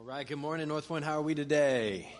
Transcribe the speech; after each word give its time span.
All 0.00 0.06
right, 0.06 0.26
good 0.26 0.38
morning, 0.38 0.68
North 0.68 0.88
Point. 0.88 1.04
How 1.04 1.18
are 1.18 1.22
we 1.22 1.34
today? 1.34 2.10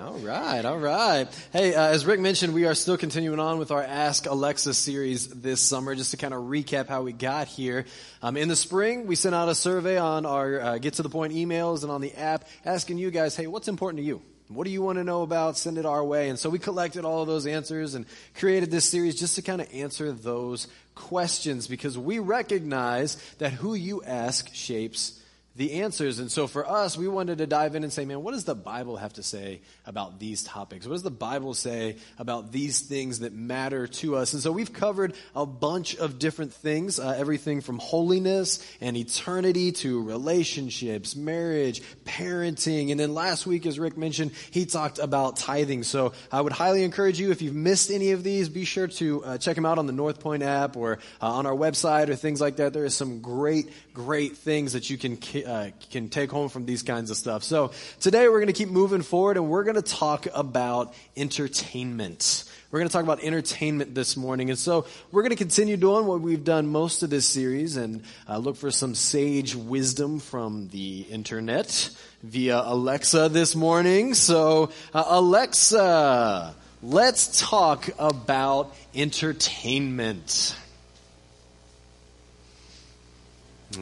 All 0.00 0.14
right, 0.18 0.64
all 0.64 0.78
right. 0.78 1.26
Hey, 1.52 1.74
uh, 1.74 1.88
as 1.88 2.06
Rick 2.06 2.20
mentioned, 2.20 2.54
we 2.54 2.66
are 2.66 2.74
still 2.76 2.96
continuing 2.96 3.40
on 3.40 3.58
with 3.58 3.72
our 3.72 3.82
Ask 3.82 4.26
Alexa 4.26 4.74
series 4.74 5.26
this 5.26 5.60
summer. 5.60 5.96
Just 5.96 6.12
to 6.12 6.16
kind 6.16 6.32
of 6.32 6.44
recap 6.44 6.86
how 6.86 7.02
we 7.02 7.12
got 7.12 7.48
here. 7.48 7.84
Um, 8.22 8.36
in 8.36 8.46
the 8.46 8.54
spring, 8.54 9.08
we 9.08 9.16
sent 9.16 9.34
out 9.34 9.48
a 9.48 9.56
survey 9.56 9.98
on 9.98 10.24
our 10.24 10.60
uh, 10.60 10.78
Get 10.78 10.94
to 10.94 11.02
the 11.02 11.08
Point 11.08 11.32
emails 11.32 11.82
and 11.82 11.90
on 11.90 12.00
the 12.00 12.14
app 12.14 12.46
asking 12.64 12.98
you 12.98 13.10
guys, 13.10 13.34
hey, 13.34 13.48
what's 13.48 13.66
important 13.66 13.98
to 13.98 14.04
you? 14.04 14.22
What 14.46 14.62
do 14.62 14.70
you 14.70 14.80
want 14.80 14.98
to 14.98 15.04
know 15.04 15.22
about? 15.22 15.58
Send 15.58 15.78
it 15.78 15.84
our 15.84 16.04
way. 16.04 16.28
And 16.28 16.38
so 16.38 16.48
we 16.48 16.60
collected 16.60 17.04
all 17.04 17.22
of 17.22 17.26
those 17.26 17.46
answers 17.46 17.96
and 17.96 18.06
created 18.36 18.70
this 18.70 18.84
series 18.84 19.18
just 19.18 19.34
to 19.34 19.42
kind 19.42 19.60
of 19.60 19.68
answer 19.74 20.12
those 20.12 20.68
questions 20.94 21.66
because 21.66 21.98
we 21.98 22.20
recognize 22.20 23.16
that 23.38 23.52
who 23.52 23.74
you 23.74 24.00
ask 24.04 24.54
shapes 24.54 25.17
the 25.58 25.82
answers. 25.82 26.20
And 26.20 26.30
so 26.30 26.46
for 26.46 26.66
us, 26.70 26.96
we 26.96 27.08
wanted 27.08 27.38
to 27.38 27.46
dive 27.46 27.74
in 27.74 27.82
and 27.82 27.92
say, 27.92 28.04
man, 28.04 28.22
what 28.22 28.30
does 28.30 28.44
the 28.44 28.54
Bible 28.54 28.96
have 28.96 29.14
to 29.14 29.24
say 29.24 29.60
about 29.86 30.20
these 30.20 30.44
topics? 30.44 30.86
What 30.86 30.92
does 30.92 31.02
the 31.02 31.10
Bible 31.10 31.52
say 31.52 31.96
about 32.16 32.52
these 32.52 32.78
things 32.78 33.18
that 33.18 33.32
matter 33.32 33.88
to 33.88 34.14
us? 34.14 34.34
And 34.34 34.40
so 34.40 34.52
we've 34.52 34.72
covered 34.72 35.14
a 35.34 35.44
bunch 35.44 35.96
of 35.96 36.20
different 36.20 36.54
things, 36.54 37.00
uh, 37.00 37.12
everything 37.18 37.60
from 37.60 37.80
holiness 37.80 38.64
and 38.80 38.96
eternity 38.96 39.72
to 39.72 40.00
relationships, 40.00 41.16
marriage, 41.16 41.82
parenting. 42.04 42.92
And 42.92 43.00
then 43.00 43.12
last 43.12 43.44
week, 43.44 43.66
as 43.66 43.80
Rick 43.80 43.96
mentioned, 43.96 44.30
he 44.52 44.64
talked 44.64 45.00
about 45.00 45.38
tithing. 45.38 45.82
So 45.82 46.12
I 46.30 46.40
would 46.40 46.52
highly 46.52 46.84
encourage 46.84 47.18
you, 47.18 47.32
if 47.32 47.42
you've 47.42 47.56
missed 47.56 47.90
any 47.90 48.12
of 48.12 48.22
these, 48.22 48.48
be 48.48 48.64
sure 48.64 48.86
to 48.86 49.24
uh, 49.24 49.38
check 49.38 49.56
them 49.56 49.66
out 49.66 49.78
on 49.78 49.86
the 49.86 49.92
North 49.92 50.20
Point 50.20 50.44
app 50.44 50.76
or 50.76 51.00
uh, 51.20 51.32
on 51.32 51.46
our 51.46 51.54
website 51.54 52.10
or 52.10 52.14
things 52.14 52.40
like 52.40 52.58
that. 52.58 52.72
There 52.72 52.84
is 52.84 52.94
some 52.94 53.22
great, 53.22 53.68
great 53.92 54.36
things 54.36 54.74
that 54.74 54.88
you 54.88 54.96
can 54.96 55.16
uh, 55.48 55.70
can 55.90 56.08
take 56.08 56.30
home 56.30 56.48
from 56.48 56.66
these 56.66 56.82
kinds 56.82 57.10
of 57.10 57.16
stuff. 57.16 57.42
So 57.42 57.72
today 58.00 58.28
we're 58.28 58.40
going 58.40 58.48
to 58.48 58.52
keep 58.52 58.68
moving 58.68 59.02
forward 59.02 59.36
and 59.36 59.48
we're 59.48 59.64
going 59.64 59.76
to 59.76 59.82
talk 59.82 60.26
about 60.34 60.94
entertainment. 61.16 62.44
We're 62.70 62.80
going 62.80 62.88
to 62.88 62.92
talk 62.92 63.02
about 63.02 63.24
entertainment 63.24 63.94
this 63.94 64.14
morning. 64.14 64.50
And 64.50 64.58
so 64.58 64.86
we're 65.10 65.22
going 65.22 65.30
to 65.30 65.36
continue 65.36 65.78
doing 65.78 66.04
what 66.04 66.20
we've 66.20 66.44
done 66.44 66.66
most 66.66 67.02
of 67.02 67.08
this 67.08 67.26
series 67.26 67.78
and 67.78 68.02
uh, 68.28 68.36
look 68.36 68.56
for 68.56 68.70
some 68.70 68.94
sage 68.94 69.54
wisdom 69.54 70.18
from 70.18 70.68
the 70.68 71.06
internet 71.08 71.90
via 72.22 72.60
Alexa 72.62 73.30
this 73.30 73.56
morning. 73.56 74.12
So, 74.12 74.70
uh, 74.92 75.04
Alexa, 75.06 76.54
let's 76.82 77.40
talk 77.40 77.88
about 77.98 78.74
entertainment. 78.94 80.54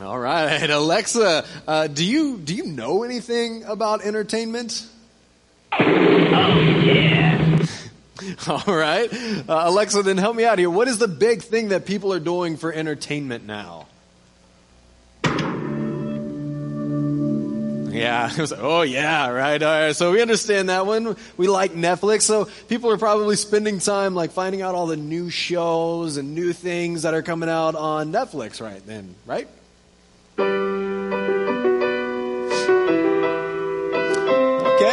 All 0.01 0.19
right, 0.19 0.69
Alexa, 0.71 1.45
uh, 1.67 1.87
do 1.87 2.05
you 2.05 2.39
do 2.39 2.55
you 2.55 2.65
know 2.65 3.05
anything 3.05 3.63
about 3.65 4.03
entertainment? 4.03 4.87
Oh 5.73 6.59
yeah. 6.85 7.67
All 8.49 8.75
right, 8.75 9.13
uh, 9.49 9.63
Alexa, 9.67 10.03
then 10.03 10.19
help 10.19 10.35
me 10.35 10.45
out 10.45 10.59
here. 10.59 10.71
What 10.71 10.89
is 10.89 10.99
the 10.99 11.09
big 11.09 11.43
thing 11.43 11.69
that 11.69 11.87
people 11.87 12.13
are 12.13 12.21
doing 12.21 12.57
for 12.57 12.73
entertainment 12.73 13.47
now? 13.47 13.87
Yeah, 17.97 18.31
it 18.33 18.39
was, 18.39 18.53
oh 18.53 18.83
yeah, 18.83 19.29
right. 19.29 19.63
All 19.63 19.81
right. 19.81 19.97
So 19.97 20.13
we 20.13 20.21
understand 20.21 20.69
that 20.69 20.87
one. 20.87 21.17
We 21.37 21.49
like 21.49 21.73
Netflix. 21.73 22.23
So 22.23 22.47
people 22.69 22.91
are 22.91 22.99
probably 22.99 23.37
spending 23.37 23.79
time 23.79 24.15
like 24.15 24.33
finding 24.33 24.63
out 24.63 24.75
all 24.75 24.87
the 24.87 24.97
new 24.97 25.31
shows 25.31 26.17
and 26.17 26.35
new 26.35 26.53
things 26.53 27.03
that 27.03 27.15
are 27.15 27.23
coming 27.23 27.49
out 27.49 27.75
on 27.75 28.13
Netflix 28.13 28.61
right 28.61 28.85
then, 28.87 29.15
right? 29.25 29.49
Okay, 30.39 30.47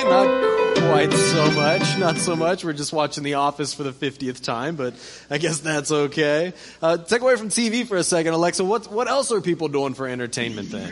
not 0.05 0.43
quite 0.77 1.11
so 1.11 1.51
much. 1.51 1.97
Not 1.97 2.17
so 2.17 2.35
much. 2.35 2.63
We're 2.63 2.73
just 2.73 2.93
watching 2.93 3.23
The 3.23 3.33
Office 3.35 3.73
for 3.73 3.83
the 3.83 3.91
50th 3.91 4.41
time, 4.41 4.75
but 4.75 4.93
I 5.29 5.37
guess 5.37 5.59
that's 5.59 5.91
okay. 5.91 6.53
Uh, 6.81 6.97
take 6.97 7.21
away 7.21 7.35
from 7.35 7.49
TV 7.49 7.85
for 7.85 7.97
a 7.97 8.03
second, 8.03 8.33
Alexa. 8.33 8.63
What, 8.63 8.91
what 8.91 9.07
else 9.07 9.31
are 9.31 9.41
people 9.41 9.67
doing 9.67 9.93
for 9.93 10.07
entertainment 10.07 10.71
then? 10.71 10.91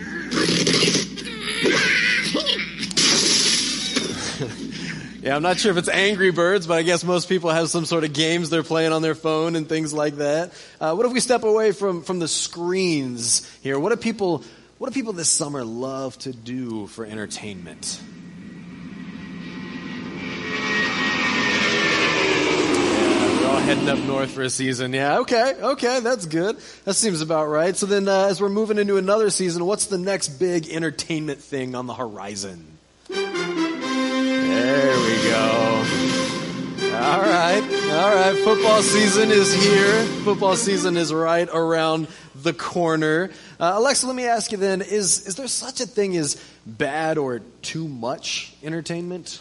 Yeah, 5.21 5.35
I'm 5.35 5.43
not 5.43 5.59
sure 5.59 5.71
if 5.71 5.77
it's 5.77 5.87
Angry 5.87 6.31
Birds, 6.31 6.65
but 6.65 6.79
I 6.79 6.81
guess 6.81 7.03
most 7.03 7.29
people 7.29 7.51
have 7.51 7.69
some 7.69 7.85
sort 7.85 8.03
of 8.03 8.11
games 8.11 8.49
they're 8.49 8.63
playing 8.63 8.91
on 8.91 9.03
their 9.03 9.13
phone 9.13 9.55
and 9.55 9.69
things 9.69 9.93
like 9.93 10.15
that. 10.15 10.51
Uh, 10.79 10.95
what 10.95 11.05
if 11.05 11.13
we 11.13 11.19
step 11.19 11.43
away 11.43 11.73
from, 11.73 12.01
from 12.01 12.17
the 12.17 12.27
screens 12.27 13.47
here? 13.61 13.79
What 13.79 13.89
do 13.89 13.97
people, 13.97 14.43
what 14.79 14.91
do 14.91 14.95
people 14.95 15.13
this 15.13 15.29
summer 15.29 15.63
love 15.63 16.17
to 16.19 16.33
do 16.33 16.87
for 16.87 17.05
entertainment? 17.05 18.01
We're 23.41 23.47
all 23.47 23.59
heading 23.59 23.89
up 23.89 23.99
north 23.99 24.31
for 24.31 24.41
a 24.41 24.49
season. 24.49 24.91
Yeah, 24.91 25.19
okay, 25.19 25.53
okay, 25.53 25.99
that's 25.99 26.25
good. 26.25 26.57
That 26.85 26.95
seems 26.95 27.21
about 27.21 27.47
right. 27.47 27.75
So 27.75 27.85
then, 27.85 28.07
uh, 28.07 28.25
as 28.25 28.41
we're 28.41 28.49
moving 28.49 28.79
into 28.79 28.97
another 28.97 29.29
season, 29.29 29.67
what's 29.67 29.85
the 29.85 29.99
next 29.99 30.29
big 30.39 30.67
entertainment 30.67 31.41
thing 31.41 31.75
on 31.75 31.85
the 31.85 31.93
horizon? 31.93 32.70
There 34.61 34.95
we 34.95 35.15
go. 35.23 35.81
All 36.95 37.21
right. 37.21 37.63
All 37.89 38.15
right. 38.15 38.37
Football 38.43 38.83
season 38.83 39.31
is 39.31 39.51
here. 39.51 40.03
Football 40.23 40.55
season 40.55 40.97
is 40.97 41.11
right 41.11 41.49
around 41.51 42.07
the 42.35 42.53
corner. 42.53 43.31
Uh, 43.59 43.73
Alexa, 43.75 44.05
let 44.05 44.15
me 44.15 44.25
ask 44.27 44.51
you 44.51 44.59
then, 44.59 44.83
is, 44.83 45.25
is 45.25 45.35
there 45.35 45.47
such 45.47 45.81
a 45.81 45.87
thing 45.87 46.15
as 46.15 46.39
bad 46.67 47.17
or 47.17 47.39
too 47.63 47.87
much 47.87 48.53
entertainment? 48.61 49.39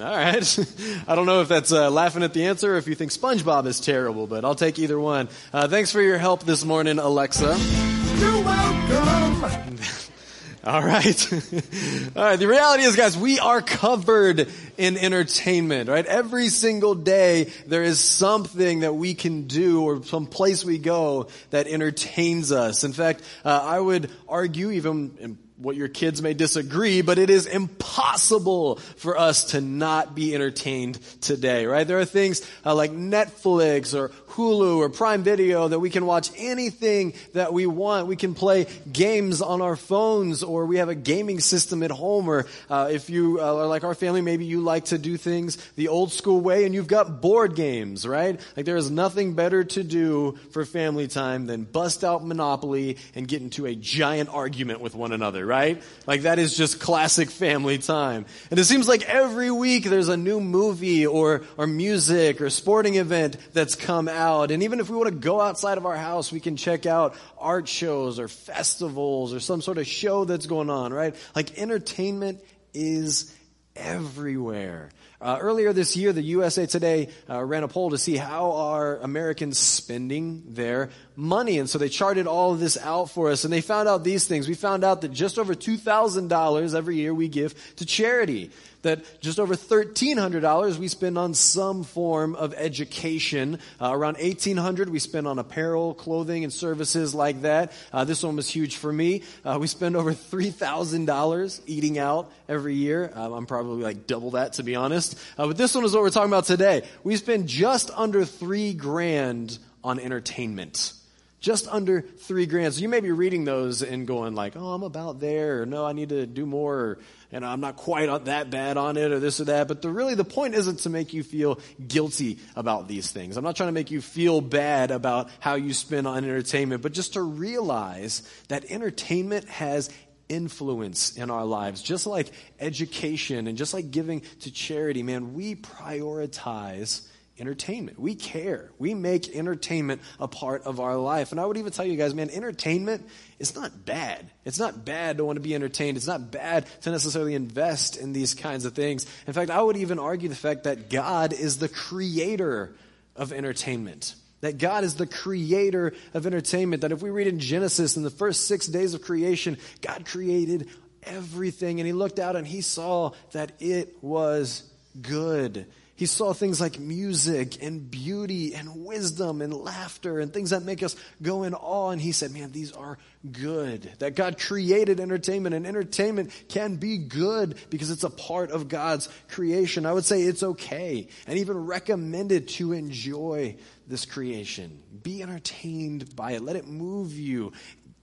All 0.00 0.04
right. 0.04 0.58
I 1.08 1.14
don't 1.14 1.26
know 1.26 1.42
if 1.42 1.48
that's 1.48 1.72
uh, 1.72 1.90
laughing 1.90 2.22
at 2.22 2.32
the 2.32 2.46
answer 2.46 2.74
or 2.74 2.78
if 2.78 2.86
you 2.86 2.94
think 2.94 3.12
SpongeBob 3.12 3.66
is 3.66 3.78
terrible, 3.78 4.26
but 4.26 4.44
I'll 4.44 4.54
take 4.54 4.78
either 4.78 4.98
one. 4.98 5.28
Uh, 5.52 5.68
thanks 5.68 5.90
for 5.90 6.00
your 6.00 6.16
help 6.18 6.44
this 6.44 6.64
morning, 6.64 6.98
Alexa. 6.98 7.95
You're 8.18 8.42
welcome. 8.42 9.78
All 10.64 10.82
right. 10.82 11.32
All 12.16 12.22
right. 12.24 12.38
The 12.38 12.48
reality 12.48 12.82
is, 12.82 12.96
guys, 12.96 13.16
we 13.16 13.38
are 13.38 13.62
covered 13.62 14.48
in 14.76 14.96
entertainment, 14.96 15.88
right? 15.88 16.04
Every 16.04 16.48
single 16.48 16.96
day 16.96 17.52
there 17.66 17.84
is 17.84 18.00
something 18.00 18.80
that 18.80 18.94
we 18.94 19.14
can 19.14 19.46
do 19.46 19.84
or 19.84 20.02
some 20.02 20.26
place 20.26 20.64
we 20.64 20.78
go 20.78 21.28
that 21.50 21.68
entertains 21.68 22.50
us. 22.50 22.82
In 22.82 22.92
fact, 22.92 23.22
uh, 23.44 23.60
I 23.62 23.78
would 23.78 24.10
argue 24.28 24.72
even 24.72 25.38
what 25.58 25.76
your 25.76 25.88
kids 25.88 26.20
may 26.20 26.34
disagree, 26.34 27.00
but 27.00 27.18
it 27.18 27.30
is 27.30 27.46
impossible 27.46 28.76
for 28.96 29.18
us 29.18 29.52
to 29.52 29.60
not 29.60 30.14
be 30.14 30.34
entertained 30.34 31.00
today, 31.22 31.66
right? 31.66 31.86
There 31.86 31.98
are 31.98 32.04
things 32.04 32.46
uh, 32.64 32.74
like 32.74 32.90
Netflix 32.90 33.94
or 33.94 34.10
Hulu 34.36 34.78
or 34.78 34.90
Prime 34.90 35.22
Video 35.22 35.66
that 35.68 35.78
we 35.78 35.88
can 35.88 36.04
watch 36.04 36.30
anything 36.36 37.14
that 37.32 37.54
we 37.54 37.66
want. 37.66 38.06
We 38.06 38.16
can 38.16 38.34
play 38.34 38.66
games 38.92 39.40
on 39.40 39.62
our 39.62 39.76
phones 39.76 40.42
or 40.42 40.66
we 40.66 40.76
have 40.76 40.90
a 40.90 40.94
gaming 40.94 41.40
system 41.40 41.82
at 41.82 41.90
home 41.90 42.28
or 42.28 42.46
uh, 42.68 42.90
if 42.92 43.08
you 43.08 43.40
uh, 43.40 43.54
are 43.54 43.66
like 43.66 43.82
our 43.82 43.94
family, 43.94 44.20
maybe 44.20 44.44
you 44.44 44.60
like 44.60 44.86
to 44.86 44.98
do 44.98 45.16
things 45.16 45.56
the 45.76 45.88
old 45.88 46.12
school 46.12 46.40
way 46.40 46.66
and 46.66 46.74
you've 46.74 46.86
got 46.86 47.22
board 47.22 47.54
games, 47.56 48.06
right? 48.06 48.38
Like 48.56 48.66
there 48.66 48.76
is 48.76 48.90
nothing 48.90 49.32
better 49.32 49.64
to 49.64 49.82
do 49.82 50.38
for 50.50 50.66
family 50.66 51.08
time 51.08 51.46
than 51.46 51.64
bust 51.64 52.04
out 52.04 52.24
Monopoly 52.26 52.98
and 53.14 53.26
get 53.26 53.40
into 53.40 53.64
a 53.64 53.74
giant 53.74 54.28
argument 54.28 54.80
with 54.80 54.94
one 54.94 55.12
another, 55.12 55.45
right? 55.46 55.82
Like 56.06 56.22
that 56.22 56.38
is 56.38 56.56
just 56.56 56.80
classic 56.80 57.30
family 57.30 57.78
time. 57.78 58.26
And 58.50 58.58
it 58.58 58.64
seems 58.64 58.88
like 58.88 59.02
every 59.08 59.50
week 59.50 59.84
there's 59.84 60.08
a 60.08 60.16
new 60.16 60.40
movie 60.40 61.06
or, 61.06 61.44
or 61.56 61.66
music 61.66 62.40
or 62.40 62.50
sporting 62.50 62.96
event 62.96 63.36
that's 63.52 63.74
come 63.74 64.08
out. 64.08 64.50
And 64.50 64.62
even 64.62 64.80
if 64.80 64.90
we 64.90 64.96
want 64.96 65.08
to 65.08 65.14
go 65.14 65.40
outside 65.40 65.78
of 65.78 65.86
our 65.86 65.96
house, 65.96 66.32
we 66.32 66.40
can 66.40 66.56
check 66.56 66.84
out 66.84 67.14
art 67.38 67.68
shows 67.68 68.18
or 68.18 68.28
festivals 68.28 69.32
or 69.32 69.40
some 69.40 69.62
sort 69.62 69.78
of 69.78 69.86
show 69.86 70.24
that's 70.24 70.46
going 70.46 70.70
on, 70.70 70.92
right? 70.92 71.14
Like 71.34 71.58
entertainment 71.58 72.42
is 72.74 73.34
everywhere. 73.74 74.90
Uh, 75.20 75.38
earlier 75.40 75.72
this 75.72 75.96
year, 75.96 76.12
the 76.12 76.22
USA 76.22 76.66
Today 76.66 77.08
uh, 77.28 77.42
ran 77.42 77.62
a 77.62 77.68
poll 77.68 77.90
to 77.90 77.98
see 77.98 78.16
how 78.16 78.52
are 78.52 78.98
Americans 78.98 79.58
spending 79.58 80.42
their 80.48 80.90
money. 81.16 81.58
And 81.58 81.68
so 81.68 81.78
they 81.78 81.88
charted 81.88 82.26
all 82.26 82.52
of 82.52 82.60
this 82.60 82.76
out 82.78 83.10
for 83.10 83.30
us 83.30 83.44
and 83.44 83.52
they 83.52 83.60
found 83.60 83.88
out 83.88 84.04
these 84.04 84.26
things. 84.26 84.46
We 84.48 84.54
found 84.54 84.84
out 84.84 85.00
that 85.00 85.12
just 85.12 85.38
over 85.38 85.54
$2,000 85.54 86.74
every 86.74 86.96
year 86.96 87.14
we 87.14 87.28
give 87.28 87.54
to 87.76 87.86
charity 87.86 88.50
that 88.86 89.20
just 89.20 89.38
over 89.38 89.54
$1,300 89.54 90.78
we 90.78 90.88
spend 90.88 91.18
on 91.18 91.34
some 91.34 91.84
form 91.84 92.34
of 92.34 92.54
education. 92.54 93.58
Uh, 93.80 93.90
around 93.92 94.16
1,800 94.18 94.88
we 94.88 94.98
spend 94.98 95.26
on 95.26 95.38
apparel, 95.38 95.92
clothing, 95.94 96.44
and 96.44 96.52
services 96.52 97.14
like 97.14 97.42
that. 97.42 97.72
Uh, 97.92 98.04
this 98.04 98.22
one 98.22 98.36
was 98.36 98.48
huge 98.48 98.76
for 98.76 98.92
me. 98.92 99.22
Uh, 99.44 99.58
we 99.60 99.66
spend 99.66 99.96
over 99.96 100.12
$3,000 100.12 101.60
eating 101.66 101.98
out 101.98 102.30
every 102.48 102.74
year. 102.74 103.10
Um, 103.14 103.32
I'm 103.32 103.46
probably 103.46 103.82
like 103.82 104.06
double 104.06 104.32
that 104.32 104.54
to 104.54 104.62
be 104.62 104.76
honest. 104.76 105.18
Uh, 105.36 105.48
but 105.48 105.56
this 105.56 105.74
one 105.74 105.84
is 105.84 105.92
what 105.92 106.02
we're 106.02 106.10
talking 106.10 106.30
about 106.30 106.44
today. 106.44 106.82
We 107.04 107.16
spend 107.16 107.48
just 107.48 107.90
under 107.94 108.24
three 108.24 108.72
grand 108.72 109.58
on 109.82 109.98
entertainment. 109.98 110.92
Just 111.38 111.68
under 111.68 112.00
three 112.00 112.46
grand. 112.46 112.74
So 112.74 112.80
you 112.80 112.88
may 112.88 113.00
be 113.00 113.12
reading 113.12 113.44
those 113.44 113.82
and 113.82 114.06
going 114.06 114.34
like, 114.34 114.56
oh, 114.56 114.72
I'm 114.72 114.82
about 114.82 115.20
there, 115.20 115.62
or 115.62 115.66
no, 115.66 115.84
I 115.84 115.92
need 115.92 116.08
to 116.08 116.26
do 116.26 116.46
more, 116.46 116.74
or 116.74 116.98
and 117.30 117.44
I'm 117.44 117.60
not 117.60 117.76
quite 117.76 118.24
that 118.24 118.50
bad 118.50 118.76
on 118.76 118.96
it, 118.96 119.12
or 119.12 119.20
this 119.20 119.38
or 119.40 119.44
that. 119.44 119.68
But 119.68 119.82
the, 119.82 119.90
really 119.90 120.14
the 120.14 120.24
point 120.24 120.54
isn't 120.54 120.80
to 120.80 120.90
make 120.90 121.12
you 121.12 121.22
feel 121.22 121.60
guilty 121.86 122.38
about 122.56 122.88
these 122.88 123.10
things. 123.10 123.36
I'm 123.36 123.44
not 123.44 123.54
trying 123.54 123.68
to 123.68 123.72
make 123.72 123.90
you 123.90 124.00
feel 124.00 124.40
bad 124.40 124.90
about 124.90 125.28
how 125.38 125.56
you 125.56 125.74
spend 125.74 126.06
on 126.06 126.24
entertainment, 126.24 126.82
but 126.82 126.92
just 126.92 127.12
to 127.12 127.22
realize 127.22 128.22
that 128.48 128.64
entertainment 128.70 129.48
has 129.48 129.90
influence 130.28 131.16
in 131.16 131.30
our 131.30 131.44
lives. 131.44 131.82
Just 131.82 132.06
like 132.06 132.32
education 132.58 133.46
and 133.46 133.56
just 133.56 133.74
like 133.74 133.90
giving 133.90 134.22
to 134.40 134.50
charity, 134.50 135.02
man, 135.02 135.34
we 135.34 135.54
prioritize 135.54 137.06
entertainment. 137.38 137.98
We 137.98 138.14
care. 138.14 138.70
We 138.78 138.94
make 138.94 139.34
entertainment 139.34 140.00
a 140.18 140.28
part 140.28 140.62
of 140.62 140.80
our 140.80 140.96
life. 140.96 141.32
And 141.32 141.40
I 141.40 141.46
would 141.46 141.56
even 141.56 141.72
tell 141.72 141.84
you 141.84 141.96
guys, 141.96 142.14
man, 142.14 142.30
entertainment 142.30 143.06
is 143.38 143.54
not 143.54 143.84
bad. 143.84 144.30
It's 144.44 144.58
not 144.58 144.84
bad 144.84 145.18
to 145.18 145.24
want 145.24 145.36
to 145.36 145.40
be 145.40 145.54
entertained. 145.54 145.96
It's 145.96 146.06
not 146.06 146.30
bad 146.30 146.66
to 146.82 146.90
necessarily 146.90 147.34
invest 147.34 147.96
in 147.96 148.12
these 148.12 148.34
kinds 148.34 148.64
of 148.64 148.74
things. 148.74 149.06
In 149.26 149.32
fact, 149.32 149.50
I 149.50 149.60
would 149.60 149.76
even 149.76 149.98
argue 149.98 150.28
the 150.28 150.34
fact 150.34 150.64
that 150.64 150.90
God 150.90 151.32
is 151.32 151.58
the 151.58 151.68
creator 151.68 152.74
of 153.14 153.32
entertainment. 153.32 154.14
That 154.40 154.58
God 154.58 154.84
is 154.84 154.94
the 154.94 155.06
creator 155.06 155.94
of 156.14 156.26
entertainment. 156.26 156.82
That 156.82 156.92
if 156.92 157.02
we 157.02 157.10
read 157.10 157.26
in 157.26 157.38
Genesis, 157.38 157.96
in 157.96 158.02
the 158.02 158.10
first 158.10 158.46
six 158.46 158.66
days 158.66 158.94
of 158.94 159.02
creation, 159.02 159.58
God 159.80 160.06
created 160.06 160.68
everything 161.02 161.80
and 161.80 161.86
he 161.86 161.92
looked 161.92 162.18
out 162.18 162.36
and 162.36 162.46
he 162.46 162.60
saw 162.60 163.12
that 163.32 163.52
it 163.60 163.96
was 164.02 164.62
good. 165.00 165.66
He 165.96 166.04
saw 166.04 166.34
things 166.34 166.60
like 166.60 166.78
music 166.78 167.62
and 167.62 167.90
beauty 167.90 168.54
and 168.54 168.84
wisdom 168.84 169.40
and 169.40 169.52
laughter 169.52 170.20
and 170.20 170.32
things 170.32 170.50
that 170.50 170.62
make 170.62 170.82
us 170.82 170.94
go 171.22 171.42
in 171.42 171.54
awe. 171.54 171.90
And 171.90 172.00
he 172.00 172.12
said, 172.12 172.32
man, 172.32 172.52
these 172.52 172.70
are 172.72 172.98
good. 173.32 173.90
That 173.98 174.14
God 174.14 174.38
created 174.38 175.00
entertainment 175.00 175.54
and 175.54 175.66
entertainment 175.66 176.32
can 176.48 176.76
be 176.76 176.98
good 176.98 177.56
because 177.70 177.90
it's 177.90 178.04
a 178.04 178.10
part 178.10 178.50
of 178.50 178.68
God's 178.68 179.08
creation. 179.28 179.86
I 179.86 179.94
would 179.94 180.04
say 180.04 180.22
it's 180.22 180.42
okay 180.42 181.08
and 181.26 181.38
even 181.38 181.64
recommended 181.64 182.48
to 182.48 182.74
enjoy 182.74 183.56
this 183.88 184.04
creation. 184.04 184.82
Be 185.02 185.22
entertained 185.22 186.14
by 186.14 186.32
it. 186.32 186.42
Let 186.42 186.56
it 186.56 186.66
move 186.66 187.12
you. 187.14 187.52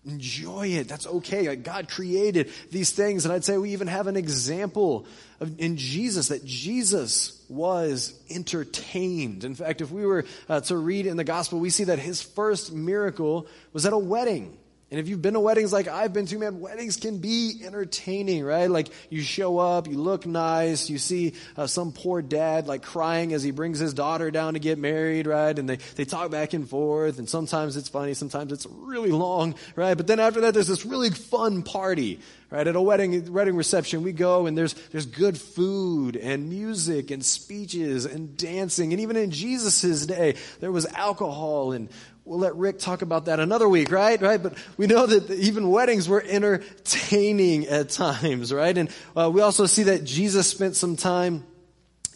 Enjoy 0.06 0.68
it. 0.68 0.90
That's 0.90 1.08
okay. 1.08 1.56
God 1.56 1.88
created 1.88 2.52
these 2.72 2.92
things. 2.92 3.24
And 3.26 3.34
I'd 3.34 3.46
say 3.46 3.58
we 3.58 3.72
even 3.72 3.88
have 3.88 4.08
an 4.08 4.18
example 4.18 5.06
of, 5.40 5.58
in 5.60 5.78
Jesus 5.78 6.28
that 6.28 6.44
Jesus 6.44 7.42
was 7.48 8.14
entertained. 8.30 9.46
In 9.46 9.56
fact, 9.56 9.80
if 9.80 9.92
we 9.92 10.06
were 10.06 10.26
uh, 10.50 10.60
to 10.62 10.76
read 10.76 11.06
in 11.06 11.16
the 11.16 11.24
gospel, 11.24 11.60
we 11.60 11.70
see 11.70 11.86
that 11.86 12.00
his 12.00 12.22
first 12.22 12.74
miracle 12.74 13.48
was 13.72 13.86
at 13.86 13.94
a 13.94 13.98
wedding. 13.98 14.58
And 14.94 15.00
if 15.00 15.10
you've 15.10 15.24
been 15.24 15.34
to 15.34 15.40
weddings 15.40 15.74
like 15.74 15.88
I've 15.88 16.14
been 16.14 16.28
to, 16.28 16.38
man, 16.38 16.60
weddings 16.60 16.98
can 16.98 17.18
be 17.18 17.60
entertaining, 17.66 18.44
right? 18.44 18.70
Like 18.70 18.90
you 19.10 19.24
show 19.24 19.58
up, 19.58 19.88
you 19.88 19.98
look 19.98 20.28
nice, 20.28 20.88
you 20.88 21.00
see 21.00 21.34
uh, 21.58 21.66
some 21.66 21.94
poor 21.94 22.22
dad 22.22 22.68
like 22.68 22.84
crying 22.84 23.34
as 23.34 23.42
he 23.42 23.50
brings 23.50 23.80
his 23.80 23.96
daughter 23.96 24.30
down 24.30 24.54
to 24.54 24.60
get 24.60 24.78
married, 24.78 25.26
right? 25.26 25.58
And 25.58 25.68
they, 25.68 25.78
they 25.96 26.06
talk 26.06 26.30
back 26.30 26.54
and 26.54 26.70
forth, 26.70 27.18
and 27.18 27.28
sometimes 27.28 27.76
it's 27.76 27.90
funny, 27.90 28.14
sometimes 28.14 28.52
it's 28.52 28.68
really 28.70 29.10
long, 29.10 29.56
right? 29.76 29.98
But 29.98 30.06
then 30.06 30.20
after 30.20 30.42
that, 30.42 30.54
there's 30.54 30.68
this 30.68 30.86
really 30.86 31.10
fun 31.10 31.64
party, 31.64 32.20
right? 32.52 32.68
At 32.68 32.76
a 32.76 32.82
wedding, 32.82 33.34
wedding 33.34 33.56
reception, 33.56 34.04
we 34.04 34.12
go 34.12 34.46
and 34.46 34.56
there's, 34.56 34.76
there's 34.92 35.08
good 35.08 35.40
food 35.40 36.18
and 36.18 36.50
music 36.50 37.10
and 37.10 37.26
speeches 37.26 38.06
and 38.06 38.38
dancing. 38.38 38.94
And 38.94 39.02
even 39.02 39.18
in 39.18 39.32
Jesus' 39.32 40.06
day, 40.06 40.36
there 40.60 40.72
was 40.72 40.86
alcohol 40.86 41.72
and 41.72 41.90
We'll 42.26 42.40
let 42.40 42.56
Rick 42.56 42.80
talk 42.80 43.02
about 43.02 43.26
that 43.26 43.42
another 43.42 43.68
week, 43.68 43.92
right? 43.92 44.22
Right? 44.22 44.42
But 44.42 44.58
we 44.78 44.88
know 44.88 45.06
that 45.06 45.30
even 45.30 45.70
weddings 45.70 46.08
were 46.08 46.24
entertaining 46.26 47.68
at 47.68 47.90
times, 47.90 48.54
right? 48.54 48.78
And 48.78 48.90
uh, 49.16 49.30
we 49.34 49.42
also 49.42 49.66
see 49.66 49.84
that 49.84 50.06
Jesus 50.06 50.48
spent 50.48 50.78
some 50.78 50.96
time 50.96 51.44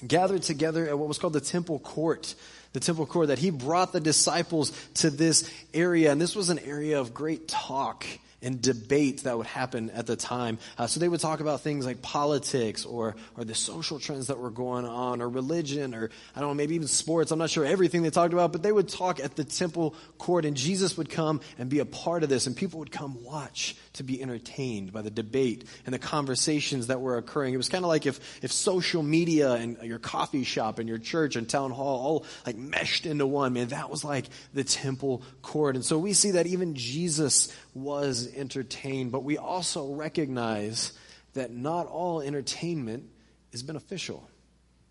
gathered 0.06 0.44
together 0.44 0.88
at 0.88 0.98
what 0.98 1.10
was 1.10 1.18
called 1.18 1.34
the 1.34 1.42
temple 1.42 1.80
court. 1.80 2.36
The 2.72 2.80
temple 2.80 3.06
court, 3.06 3.28
that 3.28 3.40
he 3.40 3.50
brought 3.50 3.92
the 3.92 4.00
disciples 4.00 4.72
to 4.96 5.10
this 5.10 5.50
area. 5.74 6.12
And 6.12 6.22
this 6.22 6.36
was 6.36 6.50
an 6.50 6.60
area 6.60 7.00
of 7.02 7.14
great 7.14 7.48
talk 7.48 8.06
and 8.42 8.62
debate 8.62 9.24
that 9.24 9.38
would 9.38 9.48
happen 9.48 9.90
at 9.92 10.06
the 10.06 10.16
time. 10.16 10.60
Uh, 10.78 10.88
so 10.88 11.00
they 11.00 11.10
would 11.10 11.20
talk 11.20 11.40
about 11.40 11.62
things 11.62 11.86
like 11.86 12.02
politics 12.02 12.86
or, 12.86 13.16
or 13.36 13.44
the 13.44 13.56
social 13.56 14.00
trends 14.00 14.28
that 14.28 14.38
were 14.38 14.52
going 14.52 14.86
on 14.86 15.22
or 15.22 15.30
religion 15.30 15.96
or, 15.96 16.10
I 16.36 16.40
don't 16.40 16.50
know, 16.50 16.54
maybe 16.54 16.76
even 16.76 16.88
sports. 16.88 17.32
I'm 17.32 17.40
not 17.40 17.50
sure 17.50 17.66
everything 17.66 18.04
they 18.04 18.10
talked 18.10 18.34
about, 18.34 18.52
but 18.52 18.62
they 18.62 18.72
would 18.72 18.90
talk 18.90 19.20
at 19.20 19.36
the 19.36 19.44
temple 19.44 19.96
court 20.18 20.46
and 20.46 20.56
Jesus 20.56 20.98
would 20.98 21.10
come 21.10 21.42
and 21.58 21.70
be 21.70 21.80
a 21.80 21.86
part 21.86 22.24
of 22.24 22.30
this 22.30 22.48
and 22.48 22.56
people 22.56 22.80
would 22.80 22.92
come 22.92 23.24
watch 23.24 23.76
to 23.98 24.04
be 24.04 24.22
entertained 24.22 24.92
by 24.92 25.02
the 25.02 25.12
debate 25.12 25.66
and 25.86 25.94
the 25.94 26.00
conversations 26.00 26.88
that 26.88 27.02
were 27.02 27.18
occurring. 27.18 27.54
It 27.54 27.58
was 27.58 27.70
kind 27.70 27.84
of 27.84 27.90
like 27.90 28.06
if, 28.06 28.44
if 28.44 28.52
social 28.52 29.04
media 29.04 29.52
and 29.54 29.78
your 29.84 30.00
coffee 30.00 30.44
shop 30.44 30.80
and 30.80 30.90
your 30.90 30.98
church 30.98 31.36
and 31.36 31.48
town 31.48 31.72
hall 31.72 32.00
all 32.00 32.26
like 32.46 32.58
meshed 32.58 33.06
into 33.06 33.28
one, 33.28 33.54
man, 33.54 33.68
that 33.68 33.90
was 33.90 34.04
like 34.04 34.26
the 34.54 34.64
temple 34.64 35.24
court. 35.42 35.76
And 35.76 35.86
so 35.86 35.98
we 35.98 36.14
see 36.14 36.32
that 36.32 36.48
even 36.48 36.76
Jesus 36.76 37.54
was 37.74 38.34
entertained, 38.36 39.12
but 39.12 39.24
we 39.24 39.38
also 39.38 39.94
recognize 39.94 40.94
that 41.34 41.52
not 41.52 41.88
all 41.88 42.22
entertainment 42.22 43.06
is 43.52 43.64
beneficial. 43.64 44.28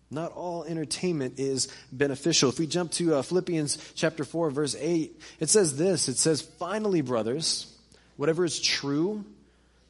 Not 0.09 0.31
all 0.31 0.63
entertainment 0.63 1.37
is 1.37 1.67
beneficial. 1.91 2.49
If 2.49 2.59
we 2.59 2.67
jump 2.67 2.91
to 2.93 3.15
uh, 3.15 3.21
Philippians 3.21 3.93
chapter 3.93 4.23
4, 4.23 4.51
verse 4.51 4.75
8, 4.79 5.21
it 5.39 5.49
says 5.49 5.77
this 5.77 6.07
It 6.07 6.17
says, 6.17 6.41
Finally, 6.41 7.01
brothers, 7.01 7.76
whatever 8.17 8.43
is 8.43 8.59
true, 8.59 9.23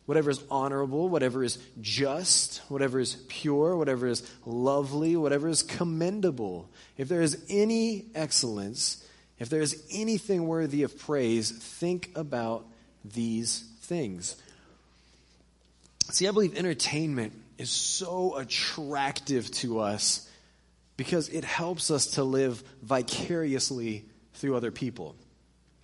whatever 0.05 0.29
is 0.29 0.41
honorable, 0.49 1.09
whatever 1.09 1.43
is 1.43 1.57
just, 1.81 2.61
whatever 2.69 2.99
is 2.99 3.15
pure, 3.27 3.75
whatever 3.75 4.07
is 4.07 4.29
lovely, 4.45 5.15
whatever 5.15 5.49
is 5.49 5.63
commendable, 5.63 6.69
if 6.97 7.09
there 7.09 7.21
is 7.21 7.43
any 7.49 8.05
excellence, 8.15 9.05
if 9.39 9.49
there 9.49 9.61
is 9.61 9.83
anything 9.91 10.47
worthy 10.47 10.83
of 10.83 10.97
praise, 10.97 11.51
think 11.51 12.09
about 12.15 12.65
these 13.03 13.65
things. 13.81 14.35
See, 16.11 16.27
I 16.27 16.31
believe 16.31 16.55
entertainment 16.55 17.33
is 17.57 17.69
so 17.69 18.37
attractive 18.37 19.51
to 19.51 19.79
us 19.79 20.29
because 20.95 21.29
it 21.29 21.43
helps 21.43 21.91
us 21.91 22.07
to 22.11 22.23
live 22.23 22.63
vicariously 22.81 24.05
through 24.33 24.55
other 24.55 24.71
people. 24.71 25.15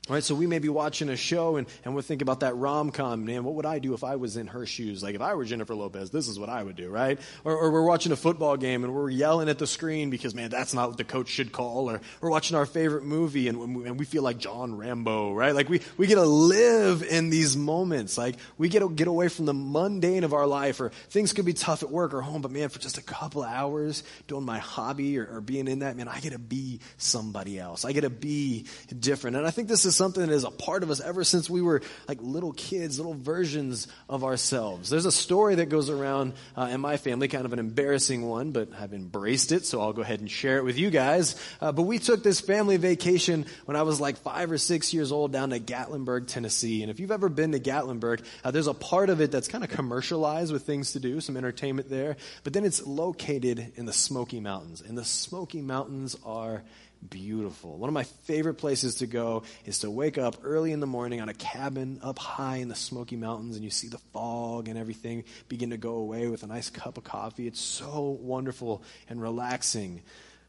Right, 0.09 0.21
so 0.21 0.35
we 0.35 0.47
may 0.47 0.59
be 0.59 0.67
watching 0.67 1.07
a 1.07 1.15
show 1.15 1.55
and, 1.55 1.65
and 1.85 1.93
we'll 1.93 2.03
think 2.03 2.21
about 2.21 2.41
that 2.41 2.57
rom 2.57 2.91
com, 2.91 3.23
man, 3.23 3.45
what 3.45 3.53
would 3.53 3.65
I 3.65 3.79
do 3.79 3.93
if 3.93 4.03
I 4.03 4.17
was 4.17 4.35
in 4.35 4.47
her 4.47 4.65
shoes? 4.65 5.01
Like 5.01 5.15
if 5.15 5.21
I 5.21 5.33
were 5.33 5.45
Jennifer 5.45 5.73
Lopez, 5.75 6.09
this 6.09 6.27
is 6.27 6.37
what 6.37 6.49
I 6.49 6.61
would 6.61 6.75
do, 6.75 6.89
right? 6.89 7.17
Or, 7.45 7.55
or 7.55 7.71
we're 7.71 7.85
watching 7.85 8.11
a 8.11 8.17
football 8.17 8.57
game 8.57 8.83
and 8.83 8.93
we're 8.93 9.09
yelling 9.09 9.47
at 9.47 9.59
the 9.59 9.65
screen 9.65 10.09
because, 10.09 10.35
man, 10.35 10.49
that's 10.49 10.73
not 10.73 10.89
what 10.89 10.97
the 10.97 11.05
coach 11.05 11.29
should 11.29 11.53
call. 11.53 11.89
Or 11.89 12.01
we're 12.19 12.29
watching 12.29 12.57
our 12.57 12.65
favorite 12.65 13.05
movie 13.05 13.47
and, 13.47 13.57
and 13.57 13.97
we 13.97 14.03
feel 14.03 14.23
like 14.23 14.39
John 14.39 14.75
Rambo, 14.75 15.31
right? 15.33 15.55
Like 15.55 15.69
we, 15.69 15.79
we 15.95 16.05
get 16.05 16.15
to 16.15 16.25
live 16.25 17.01
in 17.01 17.29
these 17.29 17.55
moments. 17.55 18.17
Like 18.17 18.35
we 18.57 18.67
get 18.67 18.79
to 18.79 18.89
get 18.89 19.07
away 19.07 19.29
from 19.29 19.45
the 19.45 19.53
mundane 19.53 20.25
of 20.25 20.33
our 20.33 20.45
life 20.45 20.81
or 20.81 20.89
things 21.11 21.31
could 21.31 21.45
be 21.45 21.53
tough 21.53 21.81
at 21.81 21.89
work 21.89 22.13
or 22.13 22.19
home, 22.19 22.41
but 22.41 22.51
man, 22.51 22.67
for 22.67 22.79
just 22.79 22.97
a 22.97 23.03
couple 23.03 23.41
hours 23.41 24.03
doing 24.27 24.43
my 24.43 24.59
hobby 24.59 25.17
or, 25.17 25.37
or 25.37 25.39
being 25.39 25.69
in 25.69 25.79
that, 25.79 25.95
man, 25.95 26.09
I 26.09 26.19
get 26.19 26.33
to 26.33 26.39
be 26.39 26.81
somebody 26.97 27.57
else. 27.57 27.85
I 27.85 27.93
get 27.93 28.01
to 28.01 28.09
be 28.09 28.65
different. 28.99 29.37
And 29.37 29.47
I 29.47 29.51
think 29.51 29.69
this 29.69 29.85
is 29.85 29.92
something 29.95 30.25
that 30.25 30.33
is 30.33 30.43
a 30.43 30.51
part 30.51 30.83
of 30.83 30.89
us 30.89 31.01
ever 31.01 31.23
since 31.23 31.49
we 31.49 31.61
were 31.61 31.81
like 32.07 32.19
little 32.21 32.53
kids, 32.53 32.97
little 32.97 33.13
versions 33.13 33.87
of 34.09 34.23
ourselves. 34.23 34.89
There's 34.89 35.05
a 35.05 35.11
story 35.11 35.55
that 35.55 35.67
goes 35.67 35.89
around 35.89 36.33
uh, 36.55 36.69
in 36.71 36.81
my 36.81 36.97
family, 36.97 37.27
kind 37.27 37.45
of 37.45 37.53
an 37.53 37.59
embarrassing 37.59 38.27
one, 38.27 38.51
but 38.51 38.69
I've 38.79 38.93
embraced 38.93 39.51
it, 39.51 39.65
so 39.65 39.81
I'll 39.81 39.93
go 39.93 40.01
ahead 40.01 40.19
and 40.19 40.29
share 40.29 40.57
it 40.57 40.63
with 40.63 40.77
you 40.77 40.89
guys. 40.89 41.35
Uh, 41.61 41.71
but 41.71 41.83
we 41.83 41.99
took 41.99 42.23
this 42.23 42.41
family 42.41 42.77
vacation 42.77 43.45
when 43.65 43.77
I 43.77 43.83
was 43.83 43.99
like 43.99 44.17
five 44.17 44.51
or 44.51 44.57
six 44.57 44.93
years 44.93 45.11
old 45.11 45.31
down 45.31 45.51
to 45.51 45.59
Gatlinburg, 45.59 46.27
Tennessee. 46.27 46.81
And 46.81 46.91
if 46.91 46.99
you've 46.99 47.11
ever 47.11 47.29
been 47.29 47.51
to 47.53 47.59
Gatlinburg, 47.59 48.23
uh, 48.43 48.51
there's 48.51 48.67
a 48.67 48.73
part 48.73 49.09
of 49.09 49.21
it 49.21 49.31
that's 49.31 49.47
kind 49.47 49.63
of 49.63 49.69
commercialized 49.69 50.51
with 50.51 50.63
things 50.63 50.93
to 50.93 50.99
do, 50.99 51.21
some 51.21 51.37
entertainment 51.37 51.89
there. 51.89 52.17
But 52.43 52.53
then 52.53 52.65
it's 52.65 52.85
located 52.85 53.73
in 53.75 53.85
the 53.85 53.93
Smoky 53.93 54.39
Mountains. 54.39 54.81
And 54.81 54.97
the 54.97 55.05
Smoky 55.05 55.61
Mountains 55.61 56.17
are 56.25 56.63
beautiful. 57.09 57.77
One 57.77 57.89
of 57.89 57.93
my 57.93 58.03
favorite 58.03 58.55
places 58.55 58.95
to 58.95 59.07
go 59.07 59.43
is 59.65 59.79
to 59.79 59.91
wake 59.91 60.17
up 60.17 60.37
early 60.43 60.71
in 60.71 60.79
the 60.79 60.87
morning 60.87 61.21
on 61.21 61.29
a 61.29 61.33
cabin 61.33 61.99
up 62.01 62.19
high 62.19 62.57
in 62.57 62.67
the 62.67 62.75
Smoky 62.75 63.15
Mountains 63.15 63.55
and 63.55 63.63
you 63.63 63.69
see 63.69 63.87
the 63.87 63.97
fog 64.13 64.67
and 64.67 64.77
everything 64.77 65.23
begin 65.47 65.71
to 65.71 65.77
go 65.77 65.95
away 65.95 66.27
with 66.27 66.43
a 66.43 66.47
nice 66.47 66.69
cup 66.69 66.97
of 66.97 67.03
coffee. 67.03 67.47
It's 67.47 67.59
so 67.59 68.17
wonderful 68.21 68.83
and 69.09 69.21
relaxing. 69.21 70.01